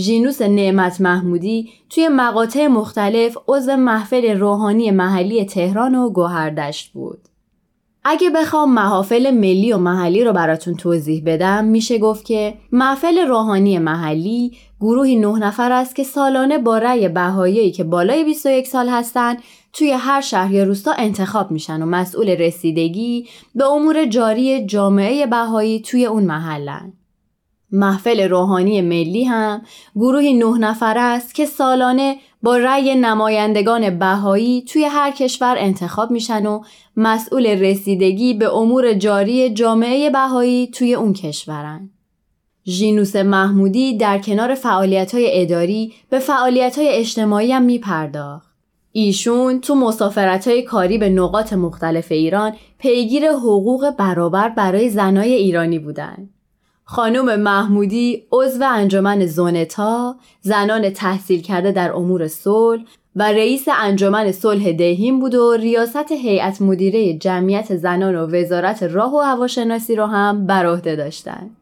ژینوس 0.00 0.42
نعمت 0.42 1.00
محمودی 1.00 1.70
توی 1.90 2.08
مقاطع 2.08 2.66
مختلف 2.66 3.36
عضو 3.48 3.76
محفل 3.76 4.38
روحانی 4.38 4.90
محلی 4.90 5.44
تهران 5.44 5.94
و 5.94 6.10
گوهردشت 6.10 6.92
بود. 6.92 7.18
اگه 8.04 8.30
بخوام 8.30 8.74
محافل 8.74 9.30
ملی 9.30 9.72
و 9.72 9.78
محلی 9.78 10.24
رو 10.24 10.32
براتون 10.32 10.74
توضیح 10.74 11.22
بدم 11.26 11.64
میشه 11.64 11.98
گفت 11.98 12.24
که 12.24 12.54
محفل 12.72 13.18
روحانی 13.18 13.78
محلی 13.78 14.56
گروهی 14.80 15.16
نه 15.16 15.38
نفر 15.38 15.72
است 15.72 15.96
که 15.96 16.04
سالانه 16.04 16.58
با 16.58 16.78
رأی 16.78 17.08
بهایی 17.08 17.70
که 17.70 17.84
بالای 17.84 18.24
21 18.24 18.66
سال 18.66 18.88
هستن 18.88 19.36
توی 19.72 19.90
هر 19.90 20.20
شهر 20.20 20.52
یا 20.52 20.64
روستا 20.64 20.92
انتخاب 20.98 21.50
میشن 21.50 21.82
و 21.82 21.86
مسئول 21.86 22.28
رسیدگی 22.28 23.28
به 23.54 23.64
امور 23.64 24.04
جاری 24.04 24.66
جامعه 24.66 25.26
بهایی 25.26 25.80
توی 25.80 26.06
اون 26.06 26.24
محلن. 26.24 26.92
محفل 27.72 28.28
روحانی 28.28 28.80
ملی 28.80 29.24
هم 29.24 29.62
گروهی 29.96 30.34
نه 30.34 30.58
نفر 30.58 30.98
است 30.98 31.34
که 31.34 31.46
سالانه 31.46 32.16
با 32.42 32.56
رأی 32.56 32.94
نمایندگان 32.94 33.98
بهایی 33.98 34.62
توی 34.62 34.84
هر 34.84 35.10
کشور 35.10 35.56
انتخاب 35.58 36.10
میشن 36.10 36.46
و 36.46 36.62
مسئول 36.96 37.46
رسیدگی 37.46 38.34
به 38.34 38.54
امور 38.54 38.94
جاری 38.94 39.50
جامعه 39.50 40.10
بهایی 40.10 40.66
توی 40.66 40.94
اون 40.94 41.12
کشورن. 41.12 41.90
ژینوس 42.66 43.16
محمودی 43.16 43.96
در 43.96 44.18
کنار 44.18 44.54
فعالیت‌های 44.54 45.42
اداری 45.42 45.92
به 46.10 46.18
فعالیت‌های 46.18 46.88
اجتماعی 46.88 47.52
هم 47.52 47.62
میپرداخت. 47.62 48.50
ایشون 48.92 49.60
تو 49.60 49.74
مسافرت‌های 49.74 50.62
کاری 50.62 50.98
به 50.98 51.08
نقاط 51.08 51.52
مختلف 51.52 52.12
ایران 52.12 52.52
پیگیر 52.78 53.28
حقوق 53.28 53.90
برابر 53.90 54.48
برای 54.48 54.90
زنای 54.90 55.32
ایرانی 55.32 55.78
بودند. 55.78 56.30
خانم 56.92 57.40
محمودی 57.40 58.22
عضو 58.32 58.64
انجمن 58.64 59.26
زونتا، 59.26 60.16
زنان 60.40 60.90
تحصیل 60.90 61.42
کرده 61.42 61.72
در 61.72 61.92
امور 61.92 62.28
صلح 62.28 62.82
و 63.16 63.22
رئیس 63.22 63.68
انجمن 63.82 64.32
صلح 64.32 64.72
دهیم 64.72 65.20
بود 65.20 65.34
و 65.34 65.52
ریاست 65.52 66.12
هیئت 66.12 66.62
مدیره 66.62 67.18
جمعیت 67.18 67.76
زنان 67.76 68.14
و 68.14 68.26
وزارت 68.26 68.82
راه 68.82 69.14
و 69.14 69.18
هواشناسی 69.18 69.94
را 69.94 70.06
هم 70.06 70.46
بر 70.46 70.66
عهده 70.66 70.96
داشتند. 70.96 71.56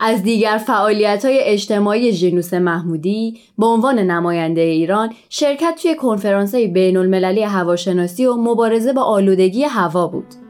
از 0.00 0.22
دیگر 0.22 0.58
فعالیت 0.66 1.24
های 1.24 1.40
اجتماعی 1.42 2.12
ژینوس 2.12 2.54
محمودی 2.54 3.40
به 3.58 3.66
عنوان 3.66 3.98
نماینده 3.98 4.60
ایران 4.60 5.12
شرکت 5.28 5.78
توی 5.82 5.94
کنفرانس 5.94 6.54
بین 6.54 6.96
المللی 6.96 7.42
هواشناسی 7.42 8.26
و 8.26 8.34
مبارزه 8.34 8.92
با 8.92 9.02
آلودگی 9.02 9.62
هوا 9.62 10.06
بود. 10.06 10.45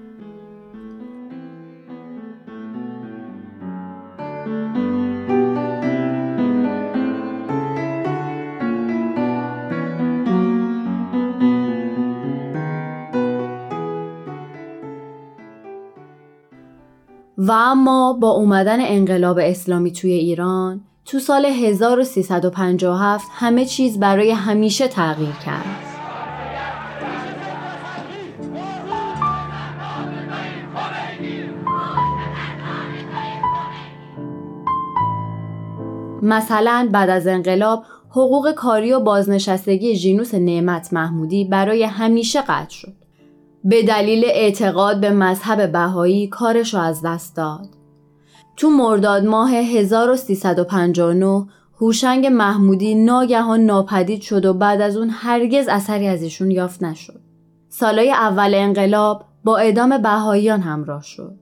و 17.49 17.53
اما 17.53 18.13
با 18.13 18.31
اومدن 18.31 18.81
انقلاب 18.81 19.39
اسلامی 19.43 19.93
توی 19.93 20.13
ایران 20.13 20.81
تو 21.05 21.19
سال 21.19 21.45
1357 21.47 23.29
همه 23.33 23.65
چیز 23.65 23.99
برای 23.99 24.31
همیشه 24.31 24.89
تغییر 24.89 25.35
کرد. 25.45 25.83
مثلا 36.23 36.89
بعد 36.93 37.11
از 37.11 37.27
انقلاب 37.27 37.85
حقوق 38.11 38.53
کاری 38.53 38.93
و 38.93 39.01
بازنشستگی 39.01 39.95
ژینوس 39.95 40.35
نعمت 40.35 40.93
محمودی 40.93 41.45
برای 41.45 41.83
همیشه 41.83 42.41
قطع 42.41 42.71
شد. 42.71 43.06
به 43.69 43.83
دلیل 43.83 44.25
اعتقاد 44.25 45.01
به 45.01 45.11
مذهب 45.11 45.73
بهایی 45.73 46.29
کارش 46.29 46.75
رو 46.75 46.81
از 46.81 47.03
دست 47.03 47.37
داد. 47.37 47.69
تو 48.57 48.71
مرداد 48.71 49.25
ماه 49.25 49.51
1359 49.51 51.47
هوشنگ 51.81 52.27
محمودی 52.27 52.95
ناگهان 52.95 53.61
ناپدید 53.61 54.23
شد 54.23 54.45
و 54.45 54.55
بعد 54.55 54.81
از 54.81 54.97
اون 54.97 55.11
هرگز 55.13 55.69
اثری 55.69 56.07
از 56.07 56.23
ایشون 56.23 56.51
یافت 56.51 56.83
نشد. 56.83 57.21
سالای 57.69 58.11
اول 58.11 58.55
انقلاب 58.55 59.25
با 59.45 59.57
اعدام 59.57 59.99
بهاییان 59.99 60.61
همراه 60.61 61.03
شد. 61.03 61.35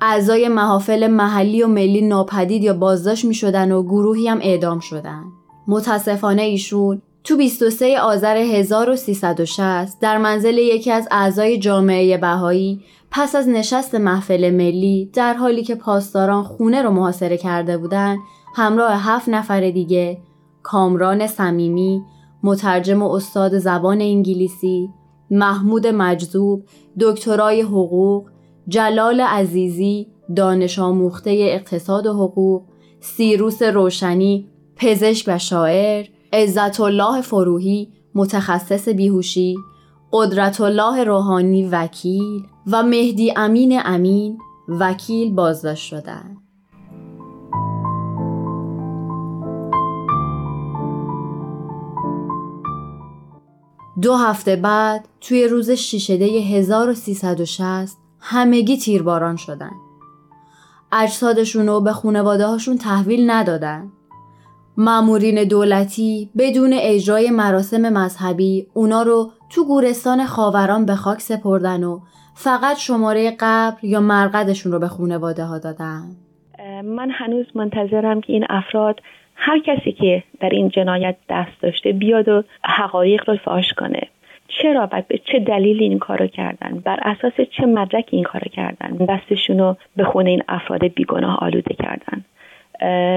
اعضای 0.00 0.48
محافل 0.48 1.06
محلی 1.06 1.62
و 1.62 1.66
ملی 1.66 2.02
ناپدید 2.02 2.62
یا 2.62 2.74
بازداشت 2.74 3.24
می 3.24 3.34
شدن 3.34 3.72
و 3.72 3.82
گروهی 3.82 4.28
هم 4.28 4.38
اعدام 4.42 4.80
شدن. 4.80 5.24
متاسفانه 5.68 6.42
ایشون 6.42 7.02
تو 7.26 7.36
23 7.36 8.00
آذر 8.00 8.36
1360 8.36 10.00
در 10.00 10.18
منزل 10.18 10.58
یکی 10.58 10.90
از 10.90 11.08
اعضای 11.10 11.58
جامعه 11.58 12.16
بهایی 12.16 12.80
پس 13.10 13.34
از 13.34 13.48
نشست 13.48 13.94
محفل 13.94 14.50
ملی 14.50 15.10
در 15.14 15.34
حالی 15.34 15.62
که 15.62 15.74
پاسداران 15.74 16.42
خونه 16.42 16.82
رو 16.82 16.90
محاصره 16.90 17.36
کرده 17.36 17.78
بودند 17.78 18.18
همراه 18.54 18.92
هفت 18.92 19.28
نفر 19.28 19.70
دیگه 19.70 20.18
کامران 20.62 21.26
صمیمی 21.26 22.02
مترجم 22.42 23.02
و 23.02 23.10
استاد 23.10 23.58
زبان 23.58 24.00
انگلیسی 24.00 24.88
محمود 25.30 25.86
مجذوب 25.86 26.64
دکترای 27.00 27.60
حقوق 27.60 28.30
جلال 28.68 29.20
عزیزی 29.20 30.06
دانش 30.36 30.78
آموخته 30.78 31.30
اقتصاد 31.30 32.06
و 32.06 32.12
حقوق 32.12 32.62
سیروس 33.00 33.62
روشنی 33.62 34.48
پزشک 34.76 35.24
و 35.28 35.38
شاعر 35.38 36.06
عزت 36.32 36.80
الله 36.80 37.20
فروهی 37.20 37.92
متخصص 38.14 38.88
بیهوشی 38.88 39.56
قدرت 40.12 40.60
الله 40.60 41.04
روحانی 41.04 41.68
وکیل 41.68 42.46
و 42.66 42.82
مهدی 42.82 43.32
امین 43.36 43.80
امین 43.84 44.38
وکیل 44.68 45.34
بازداشت 45.34 45.86
شدند. 45.86 46.36
دو 54.02 54.16
هفته 54.16 54.56
بعد 54.56 55.08
توی 55.20 55.48
روز 55.48 55.70
شیشده 55.70 56.24
1360 56.24 57.96
همگی 58.20 58.76
تیرباران 58.76 59.36
شدن. 59.36 59.72
اجسادشون 60.92 61.66
رو 61.66 61.80
به 61.80 61.92
خونواده 61.92 62.46
هاشون 62.46 62.78
تحویل 62.78 63.30
ندادن. 63.30 63.92
مامورین 64.78 65.44
دولتی 65.44 66.30
بدون 66.38 66.70
اجرای 66.72 67.30
مراسم 67.30 67.92
مذهبی 67.92 68.66
اونا 68.74 69.02
رو 69.02 69.30
تو 69.50 69.64
گورستان 69.64 70.24
خاوران 70.24 70.86
به 70.86 70.94
خاک 70.94 71.20
سپردن 71.20 71.84
و 71.84 72.00
فقط 72.34 72.76
شماره 72.76 73.36
قبر 73.40 73.76
یا 73.82 74.00
مرقدشون 74.00 74.72
رو 74.72 74.78
به 74.78 74.88
خونواده 74.88 75.44
ها 75.44 75.58
دادن. 75.58 76.02
من 76.84 77.10
هنوز 77.10 77.46
منتظرم 77.54 78.20
که 78.20 78.32
این 78.32 78.46
افراد 78.48 79.00
هر 79.34 79.58
کسی 79.58 79.92
که 79.92 80.22
در 80.40 80.48
این 80.48 80.68
جنایت 80.68 81.16
دست 81.30 81.62
داشته 81.62 81.92
بیاد 81.92 82.28
و 82.28 82.42
حقایق 82.64 83.30
رو 83.30 83.36
فاش 83.36 83.72
کنه. 83.72 84.02
چرا 84.48 84.88
و 84.92 85.02
به 85.08 85.18
چه 85.18 85.38
دلیلی 85.38 85.84
این 85.84 85.98
کارو 85.98 86.26
کردن؟ 86.26 86.78
بر 86.84 86.98
اساس 87.02 87.32
چه 87.56 87.66
مدرکی 87.66 88.16
این 88.16 88.24
کارو 88.24 88.48
کردن؟ 88.52 89.06
دستشون 89.06 89.58
رو 89.58 89.76
به 89.96 90.04
خونه 90.04 90.30
این 90.30 90.42
افراد 90.48 90.84
بیگناه 90.84 91.38
آلوده 91.40 91.74
کردن. 91.74 92.24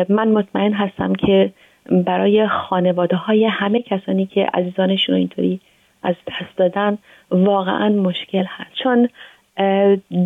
من 0.09 0.27
مطمئن 0.27 0.73
هستم 0.73 1.15
که 1.15 1.51
برای 1.91 2.47
خانواده 2.47 3.15
های 3.15 3.45
همه 3.45 3.81
کسانی 3.81 4.25
که 4.25 4.49
عزیزانشون 4.53 5.15
اینطوری 5.15 5.59
از 6.03 6.15
دست 6.27 6.57
دادن 6.57 6.97
واقعا 7.31 7.89
مشکل 7.89 8.43
هست. 8.47 8.71
چون 8.83 9.09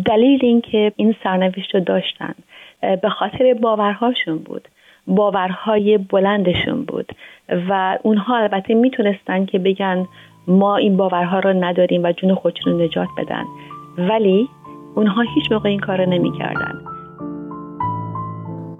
دلیل 0.04 0.38
اینکه 0.42 0.92
این 0.96 1.14
سرنوشت 1.24 1.74
رو 1.74 1.80
داشتن 1.80 2.34
به 3.02 3.08
خاطر 3.08 3.54
باورهاشون 3.54 4.38
بود 4.38 4.68
باورهای 5.06 5.98
بلندشون 5.98 6.84
بود 6.84 7.12
و 7.68 7.98
اونها 8.02 8.36
البته 8.36 8.74
می‌تونستن 8.74 9.44
که 9.44 9.58
بگن 9.58 10.06
ما 10.48 10.76
این 10.76 10.96
باورها 10.96 11.38
رو 11.38 11.64
نداریم 11.64 12.02
و 12.04 12.12
جون 12.12 12.34
خودشون 12.34 12.72
رو 12.72 12.84
نجات 12.84 13.08
بدن. 13.18 13.44
ولی 13.98 14.48
اونها 14.94 15.22
هیچ 15.34 15.52
موقع 15.52 15.68
این 15.68 15.80
کار 15.80 16.04
رو 16.04 16.10
نمی‌کردن. 16.10 16.93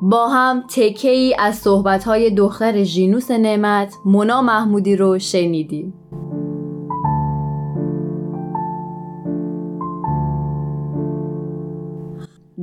با 0.06 0.28
هم 0.28 0.64
تکه 0.68 1.10
ای 1.10 1.36
از 1.38 1.56
صحبت 1.56 2.04
های 2.04 2.30
دختر 2.30 2.82
ژینوس 2.82 3.30
نعمت 3.30 3.94
مونا 4.04 4.42
محمودی 4.42 4.96
رو 4.96 5.18
شنیدیم. 5.18 5.94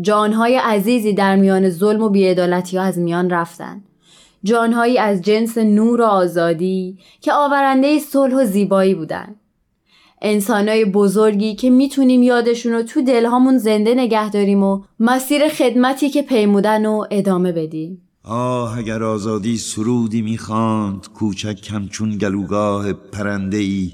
جانهای 0.01 0.55
عزیزی 0.55 1.13
در 1.13 1.35
میان 1.35 1.69
ظلم 1.69 2.01
و 2.01 2.09
بیعدالتی 2.09 2.77
از 2.77 2.99
میان 2.99 3.29
رفتن. 3.29 3.83
جانهایی 4.43 4.97
از 4.97 5.21
جنس 5.21 5.57
نور 5.57 6.01
و 6.01 6.05
آزادی 6.05 6.97
که 7.21 7.33
آورنده 7.33 7.99
صلح 7.99 8.35
و 8.35 8.45
زیبایی 8.45 8.95
بودن. 8.95 9.35
انسانای 10.21 10.85
بزرگی 10.85 11.55
که 11.55 11.69
می‌تونیم 11.69 12.23
یادشون 12.23 12.73
رو 12.73 12.83
تو 12.83 13.01
دلهامون 13.01 13.57
زنده 13.57 13.93
نگه 13.93 14.29
داریم 14.29 14.63
و 14.63 14.83
مسیر 14.99 15.49
خدمتی 15.49 16.09
که 16.09 16.21
پیمودن 16.21 16.85
و 16.85 17.05
ادامه 17.11 17.51
بدیم. 17.51 18.01
آه 18.23 18.77
اگر 18.77 19.03
آزادی 19.03 19.57
سرودی 19.57 20.21
می‌خواند 20.21 21.07
کوچک 21.13 21.61
کمچون 21.61 22.17
گلوگاه 22.17 22.93
پرنده 22.93 23.57
ای 23.57 23.91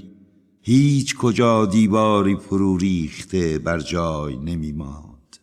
هیچ 0.62 1.16
کجا 1.16 1.66
دیواری 1.66 2.36
فرو 2.36 2.76
ریخته 2.76 3.58
بر 3.58 3.80
جای 3.80 4.36
نمیماند. 4.36 5.36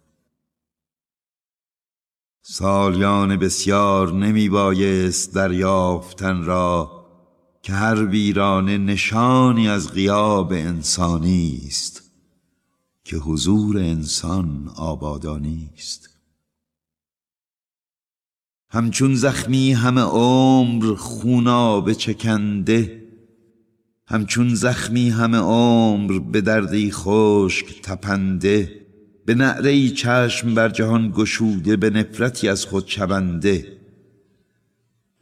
سالیان 2.42 3.38
بسیار 3.38 4.14
نمی 4.14 4.50
بایست 4.50 5.36
دریافتن 5.36 6.44
را 6.44 7.05
که 7.66 7.74
هر 7.74 8.06
ویرانه 8.06 8.78
نشانی 8.78 9.70
از 9.70 9.92
غیاب 9.92 10.54
انسانی 10.54 11.62
است 11.68 12.12
که 13.04 13.18
حضور 13.18 13.78
انسان 13.78 14.72
آبادانی 14.76 15.70
است. 15.78 16.10
همچون 18.70 19.16
زخمی 19.16 19.74
همه 19.74 20.02
عمر 20.02 20.96
خونابه 20.96 21.96
چکنده 21.96 23.04
همچون 24.08 24.56
زخمی 24.56 25.10
همه 25.10 25.38
عمر 25.38 26.20
به 26.20 26.42
دردی 26.42 26.92
خشک 26.92 27.82
تپنده 27.82 28.86
به 29.26 29.36
نعره 29.36 29.90
چشم 29.90 30.54
بر 30.54 30.70
جهان 30.70 31.12
گشوده 31.16 31.76
به 31.78 31.90
نفرتی 31.90 32.50
از 32.50 32.66
خود 32.66 32.88
شونده. 32.88 33.75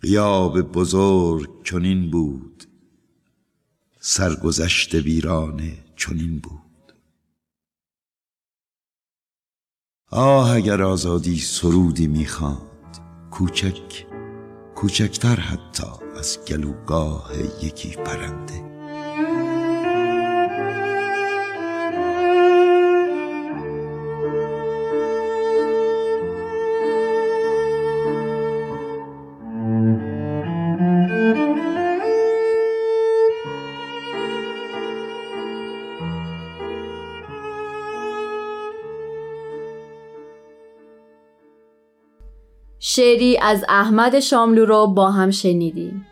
غیاب 0.04 0.62
بزرگ 0.62 1.64
چنین 1.64 2.12
بود 2.12 2.64
سرگذشت 4.00 4.96
ویرانه 4.96 5.78
چنین 5.96 6.40
بود. 6.40 6.94
آه 10.10 10.52
اگر 10.52 10.82
آزادی 10.82 11.40
سرودی 11.40 12.08
می‌خواند 12.08 12.98
کوچک 13.32 14.06
کوچکتر 14.76 15.36
حتی 15.36 15.88
از 16.18 16.40
گلوگاه 16.48 17.32
یکی 17.62 17.90
پرنده. 17.96 18.73
شعری 42.96 43.38
از 43.42 43.66
احمد 43.70 44.20
شاملو 44.20 44.66
رو 44.66 44.88
با 44.88 45.12
هم 45.12 45.32
شنیدیم. 45.32 46.08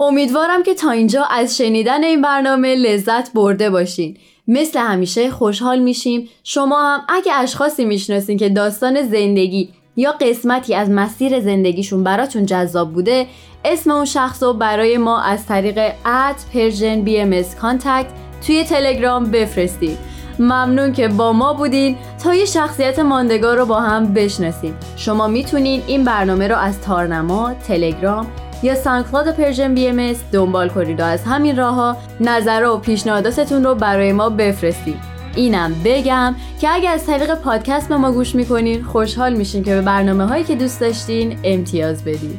امیدوارم 0.00 0.62
که 0.62 0.74
تا 0.74 0.90
اینجا 0.90 1.24
از 1.30 1.56
شنیدن 1.56 2.04
این 2.04 2.22
برنامه 2.22 2.74
لذت 2.74 3.32
برده 3.32 3.70
باشین. 3.70 4.16
مثل 4.48 4.78
همیشه 4.78 5.30
خوشحال 5.30 5.78
میشیم. 5.78 6.28
شما 6.44 6.82
هم 6.82 7.04
اگه 7.08 7.32
اشخاصی 7.34 7.84
می‌شناسین 7.84 8.38
که 8.38 8.48
داستان 8.48 9.02
زندگی 9.02 9.68
یا 9.96 10.12
قسمتی 10.12 10.74
از 10.74 10.90
مسیر 10.90 11.40
زندگیشون 11.40 12.04
براتون 12.04 12.46
جذاب 12.46 12.92
بوده 12.92 13.26
اسم 13.64 13.90
اون 13.90 14.04
شخص 14.04 14.42
رو 14.42 14.52
برای 14.52 14.98
ما 14.98 15.20
از 15.20 15.46
طریق 15.46 15.78
at 16.06 16.36
Persian 16.54 17.02
BMS 17.02 17.42
contact 17.60 18.06
توی 18.46 18.64
تلگرام 18.64 19.24
بفرستید. 19.24 19.98
ممنون 20.38 20.92
که 20.92 21.08
با 21.08 21.32
ما 21.32 21.54
بودین 21.54 21.96
تا 22.24 22.34
یه 22.34 22.44
شخصیت 22.44 22.98
ماندگار 22.98 23.56
رو 23.56 23.66
با 23.66 23.80
هم 23.80 24.14
بشناسیم. 24.14 24.76
شما 24.96 25.26
می‌تونین 25.26 25.82
این 25.86 26.04
برنامه 26.04 26.48
رو 26.48 26.56
از 26.56 26.80
تارنما، 26.80 27.54
تلگرام 27.54 28.26
یا 28.62 28.74
SoundCloud 28.74 29.36
Persian 29.36 29.74
BMS 29.74 30.14
دنبال 30.32 30.68
کنید 30.68 31.00
و 31.00 31.04
از 31.04 31.24
همین 31.24 31.56
راه 31.56 31.74
ها 31.74 31.96
نظر 32.20 32.64
و 32.64 32.78
پیشنهاداتتون 32.78 33.64
رو 33.64 33.74
برای 33.74 34.12
ما 34.12 34.28
بفرستید. 34.28 35.11
اینم 35.36 35.74
بگم 35.84 36.34
که 36.60 36.68
اگر 36.70 36.92
از 36.92 37.06
طریق 37.06 37.34
پادکست 37.34 37.88
به 37.88 37.96
ما 37.96 38.12
گوش 38.12 38.34
می‌کنین 38.34 38.82
خوشحال 38.82 39.34
میشین 39.34 39.64
که 39.64 39.74
به 39.74 39.82
برنامه 39.82 40.26
هایی 40.26 40.44
که 40.44 40.54
دوست 40.54 40.80
داشتین 40.80 41.38
امتیاز 41.44 42.04
بدین. 42.04 42.38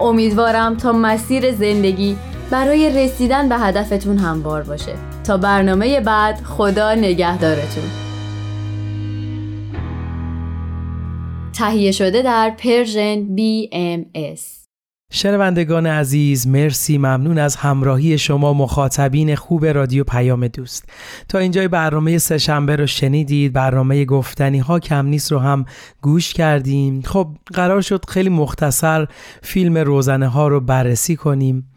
امیدوارم 0.00 0.76
تا 0.76 0.92
مسیر 0.92 1.52
زندگی 1.52 2.16
برای 2.50 3.04
رسیدن 3.04 3.48
به 3.48 3.58
هدفتون 3.58 4.18
هموار 4.18 4.62
باشه. 4.62 4.94
تا 5.24 5.36
برنامه 5.36 6.00
بعد 6.00 6.42
خدا 6.42 6.94
نگهدارتون. 6.94 7.84
تهیه 11.52 11.92
شده 11.92 12.22
در 12.22 12.50
پرژن 12.50 13.36
BMS 13.36 14.61
شنوندگان 15.14 15.86
عزیز 15.86 16.46
مرسی 16.46 16.98
ممنون 16.98 17.38
از 17.38 17.56
همراهی 17.56 18.18
شما 18.18 18.52
مخاطبین 18.52 19.34
خوب 19.34 19.66
رادیو 19.66 20.04
پیام 20.04 20.48
دوست. 20.48 20.88
تا 21.28 21.38
اینجای 21.38 21.68
برنامه 21.68 22.18
سهشنبه 22.18 22.76
رو 22.76 22.86
شنیدید 22.86 23.52
برنامه 23.52 24.04
گفتنی 24.04 24.58
ها 24.58 24.80
کم 24.80 25.06
نیست 25.06 25.32
رو 25.32 25.38
هم 25.38 25.64
گوش 26.02 26.32
کردیم. 26.32 27.02
خب 27.02 27.28
قرار 27.54 27.80
شد 27.80 28.04
خیلی 28.08 28.28
مختصر 28.28 29.06
فیلم 29.42 29.78
روزنه 29.78 30.28
ها 30.28 30.48
رو 30.48 30.60
بررسی 30.60 31.16
کنیم. 31.16 31.71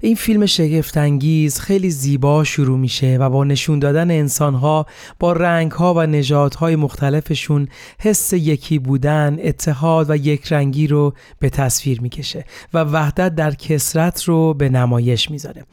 این 0.00 0.14
فیلم 0.14 0.46
شگفتانگیز 0.46 1.60
خیلی 1.60 1.90
زیبا 1.90 2.44
شروع 2.44 2.78
میشه 2.78 3.18
و 3.20 3.30
با 3.30 3.44
نشون 3.44 3.78
دادن 3.78 4.10
انسانها 4.10 4.86
با 5.18 5.32
رنگها 5.32 5.94
و 5.94 6.00
نژادهای 6.00 6.76
مختلفشون 6.76 7.68
حس 7.98 8.32
یکی 8.32 8.78
بودن 8.78 9.38
اتحاد 9.42 10.10
و 10.10 10.16
یک 10.16 10.52
رنگی 10.52 10.86
رو 10.86 11.14
به 11.38 11.50
تصویر 11.50 12.00
می‌کشه 12.00 12.44
و 12.74 12.84
وحدت 12.84 13.34
در 13.34 13.54
کسرت 13.54 14.24
رو 14.24 14.54
به 14.54 14.68
نمایش 14.68 15.30
می‌ذاره. 15.30 15.64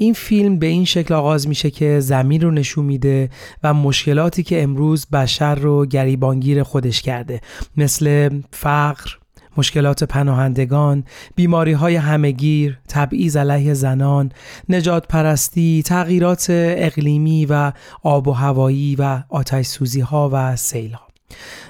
این 0.00 0.14
فیلم 0.14 0.58
به 0.58 0.66
این 0.66 0.84
شکل 0.84 1.14
آغاز 1.14 1.48
میشه 1.48 1.70
که 1.70 2.00
زمین 2.00 2.40
رو 2.40 2.50
نشون 2.50 2.84
میده 2.84 3.30
و 3.62 3.74
مشکلاتی 3.74 4.42
که 4.42 4.62
امروز 4.62 5.06
بشر 5.06 5.54
رو 5.54 5.86
گریبانگیر 5.86 6.62
خودش 6.62 7.02
کرده 7.02 7.40
مثل 7.76 8.30
فقر، 8.52 9.10
مشکلات 9.58 10.04
پناهندگان، 10.04 11.04
بیماری 11.34 11.72
های 11.72 11.96
همگیر، 11.96 12.78
تبعیض 12.88 13.36
علیه 13.36 13.74
زنان، 13.74 14.32
نجات 14.68 15.08
پرستی، 15.08 15.82
تغییرات 15.86 16.46
اقلیمی 16.50 17.46
و 17.46 17.72
آب 18.02 18.28
و 18.28 18.32
هوایی 18.32 18.96
و 18.98 19.22
آتش 19.28 19.66
سوزی 19.66 20.00
ها 20.00 20.30
و 20.32 20.56
سیل 20.56 20.92
ها. 20.92 21.08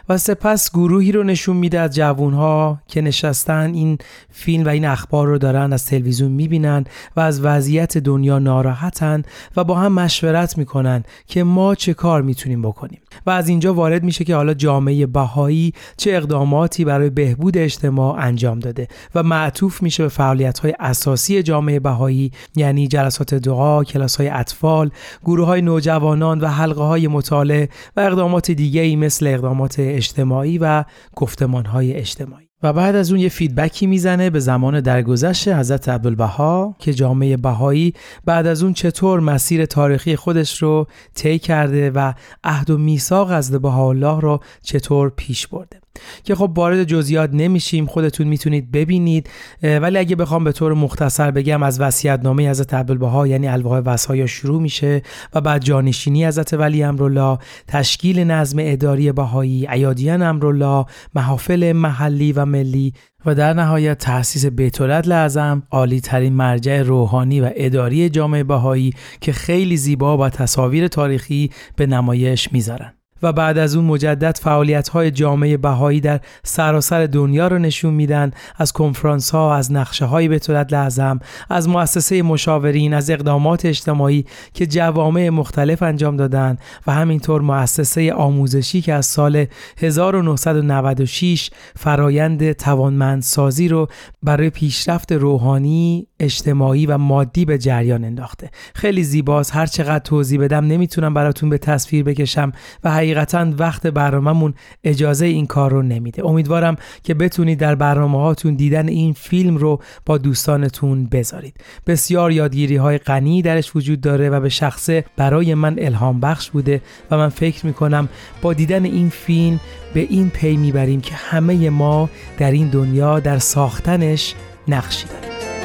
و 0.08 0.18
سپس 0.18 0.70
گروهی 0.70 1.12
رو 1.12 1.22
نشون 1.22 1.56
میده 1.56 1.80
از 1.80 1.94
جوانها 1.94 2.78
که 2.88 3.00
نشستن 3.00 3.74
این 3.74 3.98
فیلم 4.30 4.64
و 4.64 4.68
این 4.68 4.84
اخبار 4.84 5.26
رو 5.26 5.38
دارن 5.38 5.72
از 5.72 5.86
تلویزیون 5.86 6.32
می‌بینن 6.32 6.84
و 7.16 7.20
از 7.20 7.40
وضعیت 7.40 7.98
دنیا 7.98 8.38
ناراحتن 8.38 9.22
و 9.56 9.64
با 9.64 9.74
هم 9.74 9.92
مشورت 9.92 10.58
می‌کنن 10.58 11.04
که 11.26 11.44
ما 11.44 11.74
چه 11.74 11.94
کار 11.94 12.22
می‌تونیم 12.22 12.62
بکنیم. 12.62 13.00
و 13.26 13.30
از 13.30 13.48
اینجا 13.48 13.74
وارد 13.74 14.02
میشه 14.02 14.24
که 14.24 14.34
حالا 14.34 14.54
جامعه 14.54 15.06
بهایی 15.06 15.72
چه 15.96 16.10
اقداماتی 16.10 16.84
برای 16.84 17.10
بهبود 17.10 17.58
اجتماع 17.58 18.18
انجام 18.18 18.58
داده 18.58 18.88
و 19.14 19.22
معطوف 19.22 19.82
میشه 19.82 20.02
به 20.02 20.08
فعالیت 20.08 20.58
های 20.58 20.74
اساسی 20.80 21.42
جامعه 21.42 21.80
بهایی 21.80 22.32
یعنی 22.56 22.88
جلسات 22.88 23.34
دعا، 23.34 23.84
کلاس 23.84 24.16
های 24.16 24.28
اطفال، 24.28 24.90
گروه 25.24 25.46
های 25.46 25.62
نوجوانان 25.62 26.40
و 26.40 26.46
حلقه 26.46 26.82
های 26.82 27.08
مطالعه 27.08 27.68
و 27.96 28.00
اقدامات 28.00 28.50
دیگه 28.50 28.80
ای 28.80 28.96
مثل 28.96 29.26
اقدامات 29.26 29.97
اجتماعی 29.98 30.58
و 30.58 30.84
گفتمان 31.16 31.64
های 31.64 31.94
اجتماعی. 31.94 32.48
و 32.62 32.72
بعد 32.72 32.96
از 32.96 33.10
اون 33.10 33.20
یه 33.20 33.28
فیدبکی 33.28 33.86
می‌زنه 33.86 34.30
به 34.30 34.40
زمان 34.40 34.80
درگذشت 34.80 35.48
حضرت 35.48 35.88
عبدالبها 35.88 36.76
که 36.78 36.94
جامعه 36.94 37.36
بهایی 37.36 37.94
بعد 38.24 38.46
از 38.46 38.62
اون 38.62 38.72
چطور 38.72 39.20
مسیر 39.20 39.66
تاریخی 39.66 40.16
خودش 40.16 40.62
رو 40.62 40.86
طی 41.14 41.38
کرده 41.38 41.90
و 41.90 42.12
عهد 42.44 42.70
و 42.70 42.78
میثاق 42.78 43.30
از 43.30 43.50
بهاءالله 43.50 44.20
رو 44.20 44.40
چطور 44.62 45.10
پیش 45.16 45.46
برده. 45.46 45.80
که 46.24 46.34
خب 46.34 46.52
وارد 46.56 46.84
جزئیات 46.84 47.30
نمیشیم 47.32 47.86
خودتون 47.86 48.26
می‌تونید 48.26 48.70
ببینید. 48.70 49.30
ولی 49.62 49.98
اگه 49.98 50.16
بخوام 50.16 50.44
به 50.44 50.52
طور 50.52 50.74
مختصر 50.74 51.30
بگم 51.30 51.62
از 51.62 51.80
وصیت‌نامه 51.80 52.50
حضرت 52.50 52.74
عبدالبها 52.74 53.26
یعنی 53.26 53.48
الواح 53.48 53.80
وصایا 53.80 54.26
شروع 54.26 54.62
میشه 54.62 55.02
و 55.34 55.40
بعد 55.40 55.64
جانشینی 55.64 56.26
حضرت 56.26 56.54
ولی 56.54 56.82
امرالله 56.82 57.38
تشکیل 57.66 58.18
نظم 58.18 58.58
اداری 58.60 59.12
بهایی 59.12 59.66
ایادیان 59.66 60.22
امرالله 60.22 60.84
محافل 61.14 61.72
محلی 61.72 62.32
و 62.32 62.44
ملی 62.44 62.92
و 63.26 63.34
در 63.34 63.52
نهایت 63.54 63.98
تأسیس 63.98 64.46
بیت 64.46 64.80
اعظم 64.80 65.62
عالی 65.70 66.00
ترین 66.00 66.32
مرجع 66.32 66.82
روحانی 66.82 67.40
و 67.40 67.50
اداری 67.54 68.08
جامعه 68.08 68.44
بهایی 68.44 68.92
که 69.20 69.32
خیلی 69.32 69.76
زیبا 69.76 70.18
و 70.18 70.28
تصاویر 70.28 70.88
تاریخی 70.88 71.50
به 71.76 71.86
نمایش 71.86 72.52
می‌ذارن. 72.52 72.97
و 73.22 73.32
بعد 73.32 73.58
از 73.58 73.76
اون 73.76 73.84
مجدد 73.84 74.38
فعالیت 74.38 74.88
های 74.88 75.10
جامعه 75.10 75.56
بهایی 75.56 76.00
در 76.00 76.20
سراسر 76.42 77.06
دنیا 77.06 77.48
رو 77.48 77.58
نشون 77.58 77.94
میدن 77.94 78.30
از 78.56 78.72
کنفرانس 78.72 79.30
ها 79.30 79.54
از 79.54 79.72
نقشه 79.72 80.04
های 80.04 80.28
بطولت 80.28 80.72
لازم 80.72 81.20
از 81.50 81.68
مؤسسه 81.68 82.22
مشاورین 82.22 82.94
از 82.94 83.10
اقدامات 83.10 83.64
اجتماعی 83.66 84.24
که 84.54 84.66
جوامع 84.66 85.28
مختلف 85.28 85.82
انجام 85.82 86.16
دادن 86.16 86.56
و 86.86 86.92
همینطور 86.92 87.40
مؤسسه 87.40 88.12
آموزشی 88.12 88.82
که 88.82 88.94
از 88.94 89.06
سال 89.06 89.46
1996 89.78 91.50
فرایند 91.76 92.52
توانمندسازی 92.52 93.68
رو 93.68 93.88
برای 94.22 94.50
پیشرفت 94.50 95.12
روحانی 95.12 96.07
اجتماعی 96.20 96.86
و 96.86 96.98
مادی 96.98 97.44
به 97.44 97.58
جریان 97.58 98.04
انداخته. 98.04 98.50
خیلی 98.74 99.04
زیباست. 99.04 99.54
هر 99.54 99.66
چقدر 99.66 99.98
توضیح 99.98 100.40
بدم 100.40 100.66
نمی‌تونم 100.66 101.14
براتون 101.14 101.50
به 101.50 101.58
تصویر 101.58 102.04
بکشم 102.04 102.52
و 102.84 102.90
حقیقتا 102.90 103.46
وقت 103.58 103.86
برنامهمون 103.86 104.54
اجازه 104.84 105.26
این 105.26 105.46
کار 105.46 105.70
رو 105.70 105.82
نمیده. 105.82 106.26
امیدوارم 106.26 106.76
که 107.02 107.14
بتونید 107.14 107.58
در 107.58 107.74
برنامه 107.74 108.18
هاتون 108.18 108.54
دیدن 108.54 108.88
این 108.88 109.12
فیلم 109.12 109.56
رو 109.56 109.80
با 110.06 110.18
دوستانتون 110.18 111.06
بذارید. 111.06 111.56
بسیار 111.86 112.32
یادگیری 112.32 112.76
های 112.76 112.98
غنی 112.98 113.42
درش 113.42 113.76
وجود 113.76 114.00
داره 114.00 114.30
و 114.30 114.40
به 114.40 114.48
شخصه 114.48 115.04
برای 115.16 115.54
من 115.54 115.76
الهام 115.78 116.20
بخش 116.20 116.50
بوده 116.50 116.80
و 117.10 117.16
من 117.16 117.28
فکر 117.28 117.66
می‌کنم 117.66 118.08
با 118.42 118.52
دیدن 118.52 118.84
این 118.84 119.08
فیلم 119.08 119.60
به 119.94 120.00
این 120.00 120.30
پی 120.30 120.56
می‌بریم 120.56 121.00
که 121.00 121.14
همه 121.14 121.70
ما 121.70 122.10
در 122.38 122.50
این 122.50 122.68
دنیا 122.68 123.20
در 123.20 123.38
ساختنش 123.38 124.34
نقشی 124.68 125.06
داریم. 125.06 125.57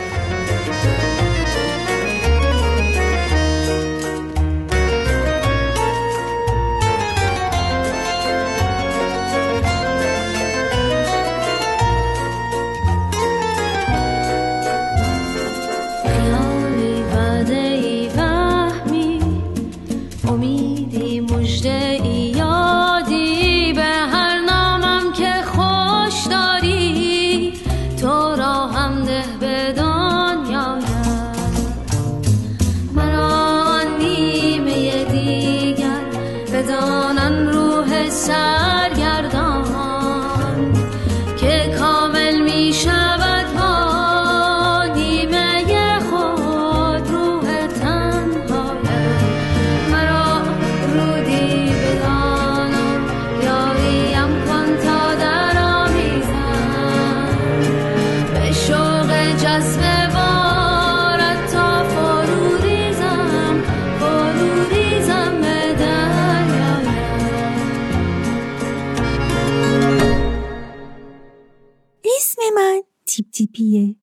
تیپیه 73.64 73.96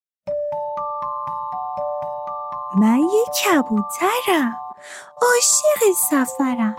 من 2.80 2.98
یه 2.98 3.24
کبوترم. 3.44 4.52
عاشق 5.22 5.96
سفرم. 6.10 6.76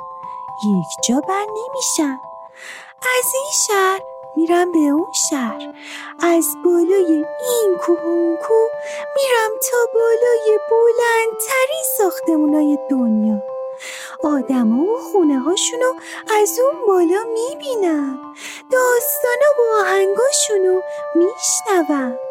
یک 0.65 1.07
جا 1.07 1.21
بر 1.27 1.45
نمیشم. 1.45 2.19
از 3.01 3.25
این 3.33 3.51
شهر 3.67 3.99
میرم 4.35 4.71
به 4.71 4.79
اون 4.79 5.11
شهر. 5.29 5.73
از 6.23 6.45
بالای 6.65 7.25
این 7.49 7.77
کوه 7.81 8.05
اون 8.05 8.37
کوه 8.37 8.69
میرم 9.15 9.59
تا 9.71 9.77
بالای 9.93 10.59
بلندترین 10.71 11.83
ساختمونای 11.97 12.77
دنیا. 12.89 13.41
آدما 14.23 14.83
و 14.83 14.97
خونه 14.97 15.39
هاشونو 15.39 15.93
از 16.41 16.59
اون 16.59 16.85
بالا 16.87 17.23
می‌بینم 17.33 18.19
داستانا 18.71 19.51
و 19.59 19.81
آهنگاشونو 19.81 20.81
میشنوم 21.15 22.30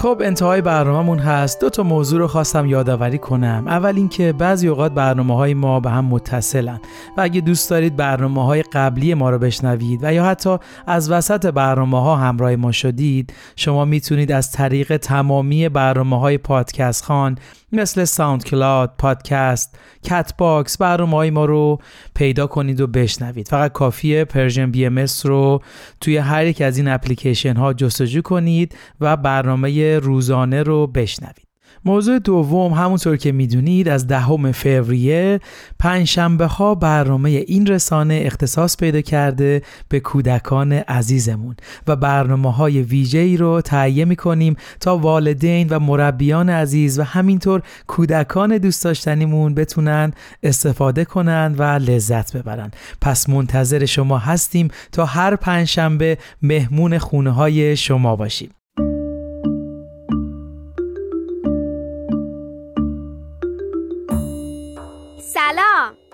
خب 0.00 0.22
انتهای 0.24 0.60
برنامهمون 0.60 1.18
هست. 1.18 1.60
دو 1.60 1.70
تا 1.70 1.82
موضوع 1.82 2.18
رو 2.18 2.28
خواستم 2.28 2.66
یادآوری 2.66 3.18
کنم. 3.18 3.64
اول 3.66 3.96
اینکه 3.96 4.32
بعضی 4.32 4.68
اوقات 4.68 4.92
برنامه 4.92 5.36
های 5.36 5.54
ما 5.54 5.80
به 5.80 5.90
هم 5.90 6.04
متصلن 6.04 6.80
و 7.16 7.20
اگه 7.20 7.40
دوست 7.40 7.70
دارید 7.70 7.96
برنامه 7.96 8.44
های 8.44 8.62
قبلی 8.62 9.14
ما 9.14 9.30
رو 9.30 9.38
بشنوید 9.38 10.00
و 10.02 10.14
یا 10.14 10.24
حتی 10.24 10.56
از 10.86 11.10
وسط 11.10 11.46
برنامه 11.46 12.02
ها 12.02 12.16
همراه 12.16 12.56
ما 12.56 12.72
شدید 12.72 13.32
شما 13.56 13.84
می‌تونید 13.84 14.32
از 14.32 14.52
طریق 14.52 14.96
تمامی 14.96 15.68
برنامه 15.68 16.20
های 16.20 16.38
پادکست 16.38 17.04
خوان 17.04 17.38
مثل 17.72 18.04
SoundCloud، 18.04 18.94
پادکست، 18.98 19.78
Castbox 20.02 20.78
برنامه 20.78 21.16
های 21.16 21.30
ما 21.30 21.44
رو 21.44 21.78
پیدا 22.14 22.46
کنید 22.46 22.80
و 22.80 22.86
بشنوید. 22.86 23.48
فقط 23.48 23.72
کافیه 23.72 24.24
Persian 24.24 24.70
BMS 24.70 25.06
رو 25.24 25.62
توی 26.00 26.16
هر 26.16 26.46
یک 26.46 26.60
از 26.60 26.78
این 26.78 26.88
اپلیکیشن 26.88 27.56
ها 27.56 27.72
جستجو 27.72 28.22
کنید 28.22 28.76
و 29.00 29.16
برنامه 29.16 29.89
روزانه 29.98 30.62
رو 30.62 30.86
بشنوید. 30.86 31.50
موضوع 31.84 32.18
دوم 32.18 32.72
همونطور 32.72 33.16
که 33.16 33.32
می‌دونید 33.32 33.88
از 33.88 34.06
دهم 34.06 34.52
فوریه 34.52 35.40
پنجشنبه 35.78 36.46
ها 36.46 36.74
برنامه 36.74 37.30
این 37.30 37.66
رسانه 37.66 38.22
اختصاص 38.24 38.76
پیدا 38.76 39.00
کرده 39.00 39.62
به 39.88 40.00
کودکان 40.00 40.72
عزیزمون 40.72 41.56
و 41.86 41.96
برنامه 41.96 42.52
های 42.52 42.82
ویژه‌ای 42.82 43.36
رو 43.36 43.60
تهیه 43.60 44.04
می‌کنیم 44.04 44.56
تا 44.80 44.98
والدین 44.98 45.68
و 45.68 45.78
مربیان 45.78 46.50
عزیز 46.50 46.98
و 46.98 47.02
همینطور 47.02 47.62
کودکان 47.86 48.58
دوست 48.58 48.84
داشتنیمون 48.84 49.54
بتونن 49.54 50.12
استفاده 50.42 51.04
کنن 51.04 51.54
و 51.58 51.62
لذت 51.62 52.36
ببرن. 52.36 52.70
پس 53.00 53.28
منتظر 53.28 53.84
شما 53.84 54.18
هستیم 54.18 54.68
تا 54.92 55.04
هر 55.04 55.36
پنجشنبه 55.36 56.18
مهمون 56.42 56.98
خونه 56.98 57.30
های 57.30 57.76
شما 57.76 58.16
باشیم. 58.16 58.50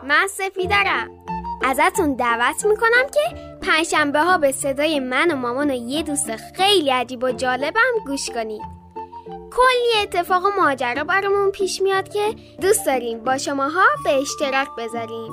من 0.09 0.27
سفیدرم 0.27 1.11
ازتون 1.65 2.15
دعوت 2.15 2.65
می‌کنم 2.65 3.07
که 3.15 3.37
پنجشنبه 3.63 4.21
ها 4.21 4.39
به 4.39 4.53
صدای 4.53 5.01
من 5.01 5.31
و 5.31 5.37
مامان 5.37 5.71
و 5.71 5.75
یه 5.75 6.03
دوست 6.03 6.37
خیلی 6.37 6.91
عجیب 6.91 7.25
و 7.25 7.31
جالبم 7.31 8.05
گوش 8.07 8.31
کنید. 8.31 8.63
کلی 9.53 10.03
اتفاق 10.03 10.45
و 10.45 10.49
ماجرا 10.61 11.05
برامون 11.05 11.51
پیش 11.51 11.83
میاد 11.83 12.09
که 12.09 12.35
دوست 12.61 12.87
داریم 12.87 13.25
با 13.25 13.39
شماها 13.39 13.85
به 14.05 14.11
اشتراک 14.11 14.69
بذاریم. 14.79 15.33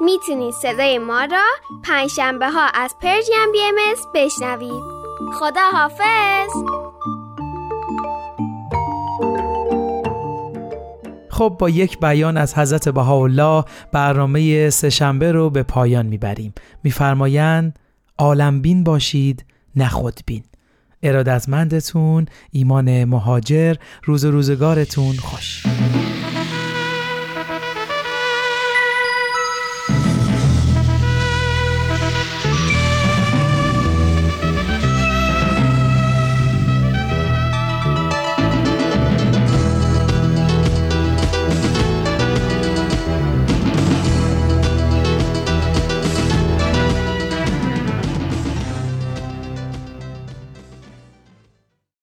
می‌تونید 0.00 0.54
صدای 0.54 0.98
ما 0.98 1.24
را 1.24 1.44
پنجشنبه 1.84 2.50
ها 2.50 2.66
از 2.74 2.94
پرژیم 3.02 3.52
بی 3.52 3.62
ام 3.62 3.74
بشنوید. 4.14 4.82
خدا 5.38 5.70
حافظ 5.72 6.50
خب 11.34 11.56
با 11.58 11.70
یک 11.70 12.00
بیان 12.00 12.36
از 12.36 12.54
حضرت 12.54 12.88
بهاءالله 12.88 13.64
برنامه 13.92 14.70
سهشنبه 14.70 15.32
رو 15.32 15.50
به 15.50 15.62
پایان 15.62 16.06
می‌بریم. 16.06 16.54
میفرمایند 16.84 17.78
عالم 18.18 18.62
بین 18.62 18.84
باشید 18.84 19.44
نه 19.76 19.88
خودبین 19.88 20.42
ارادتمندتون 21.02 22.26
ایمان 22.50 23.04
مهاجر 23.04 23.74
روز 24.04 24.24
روزگارتون 24.24 25.16
خوش. 25.16 25.66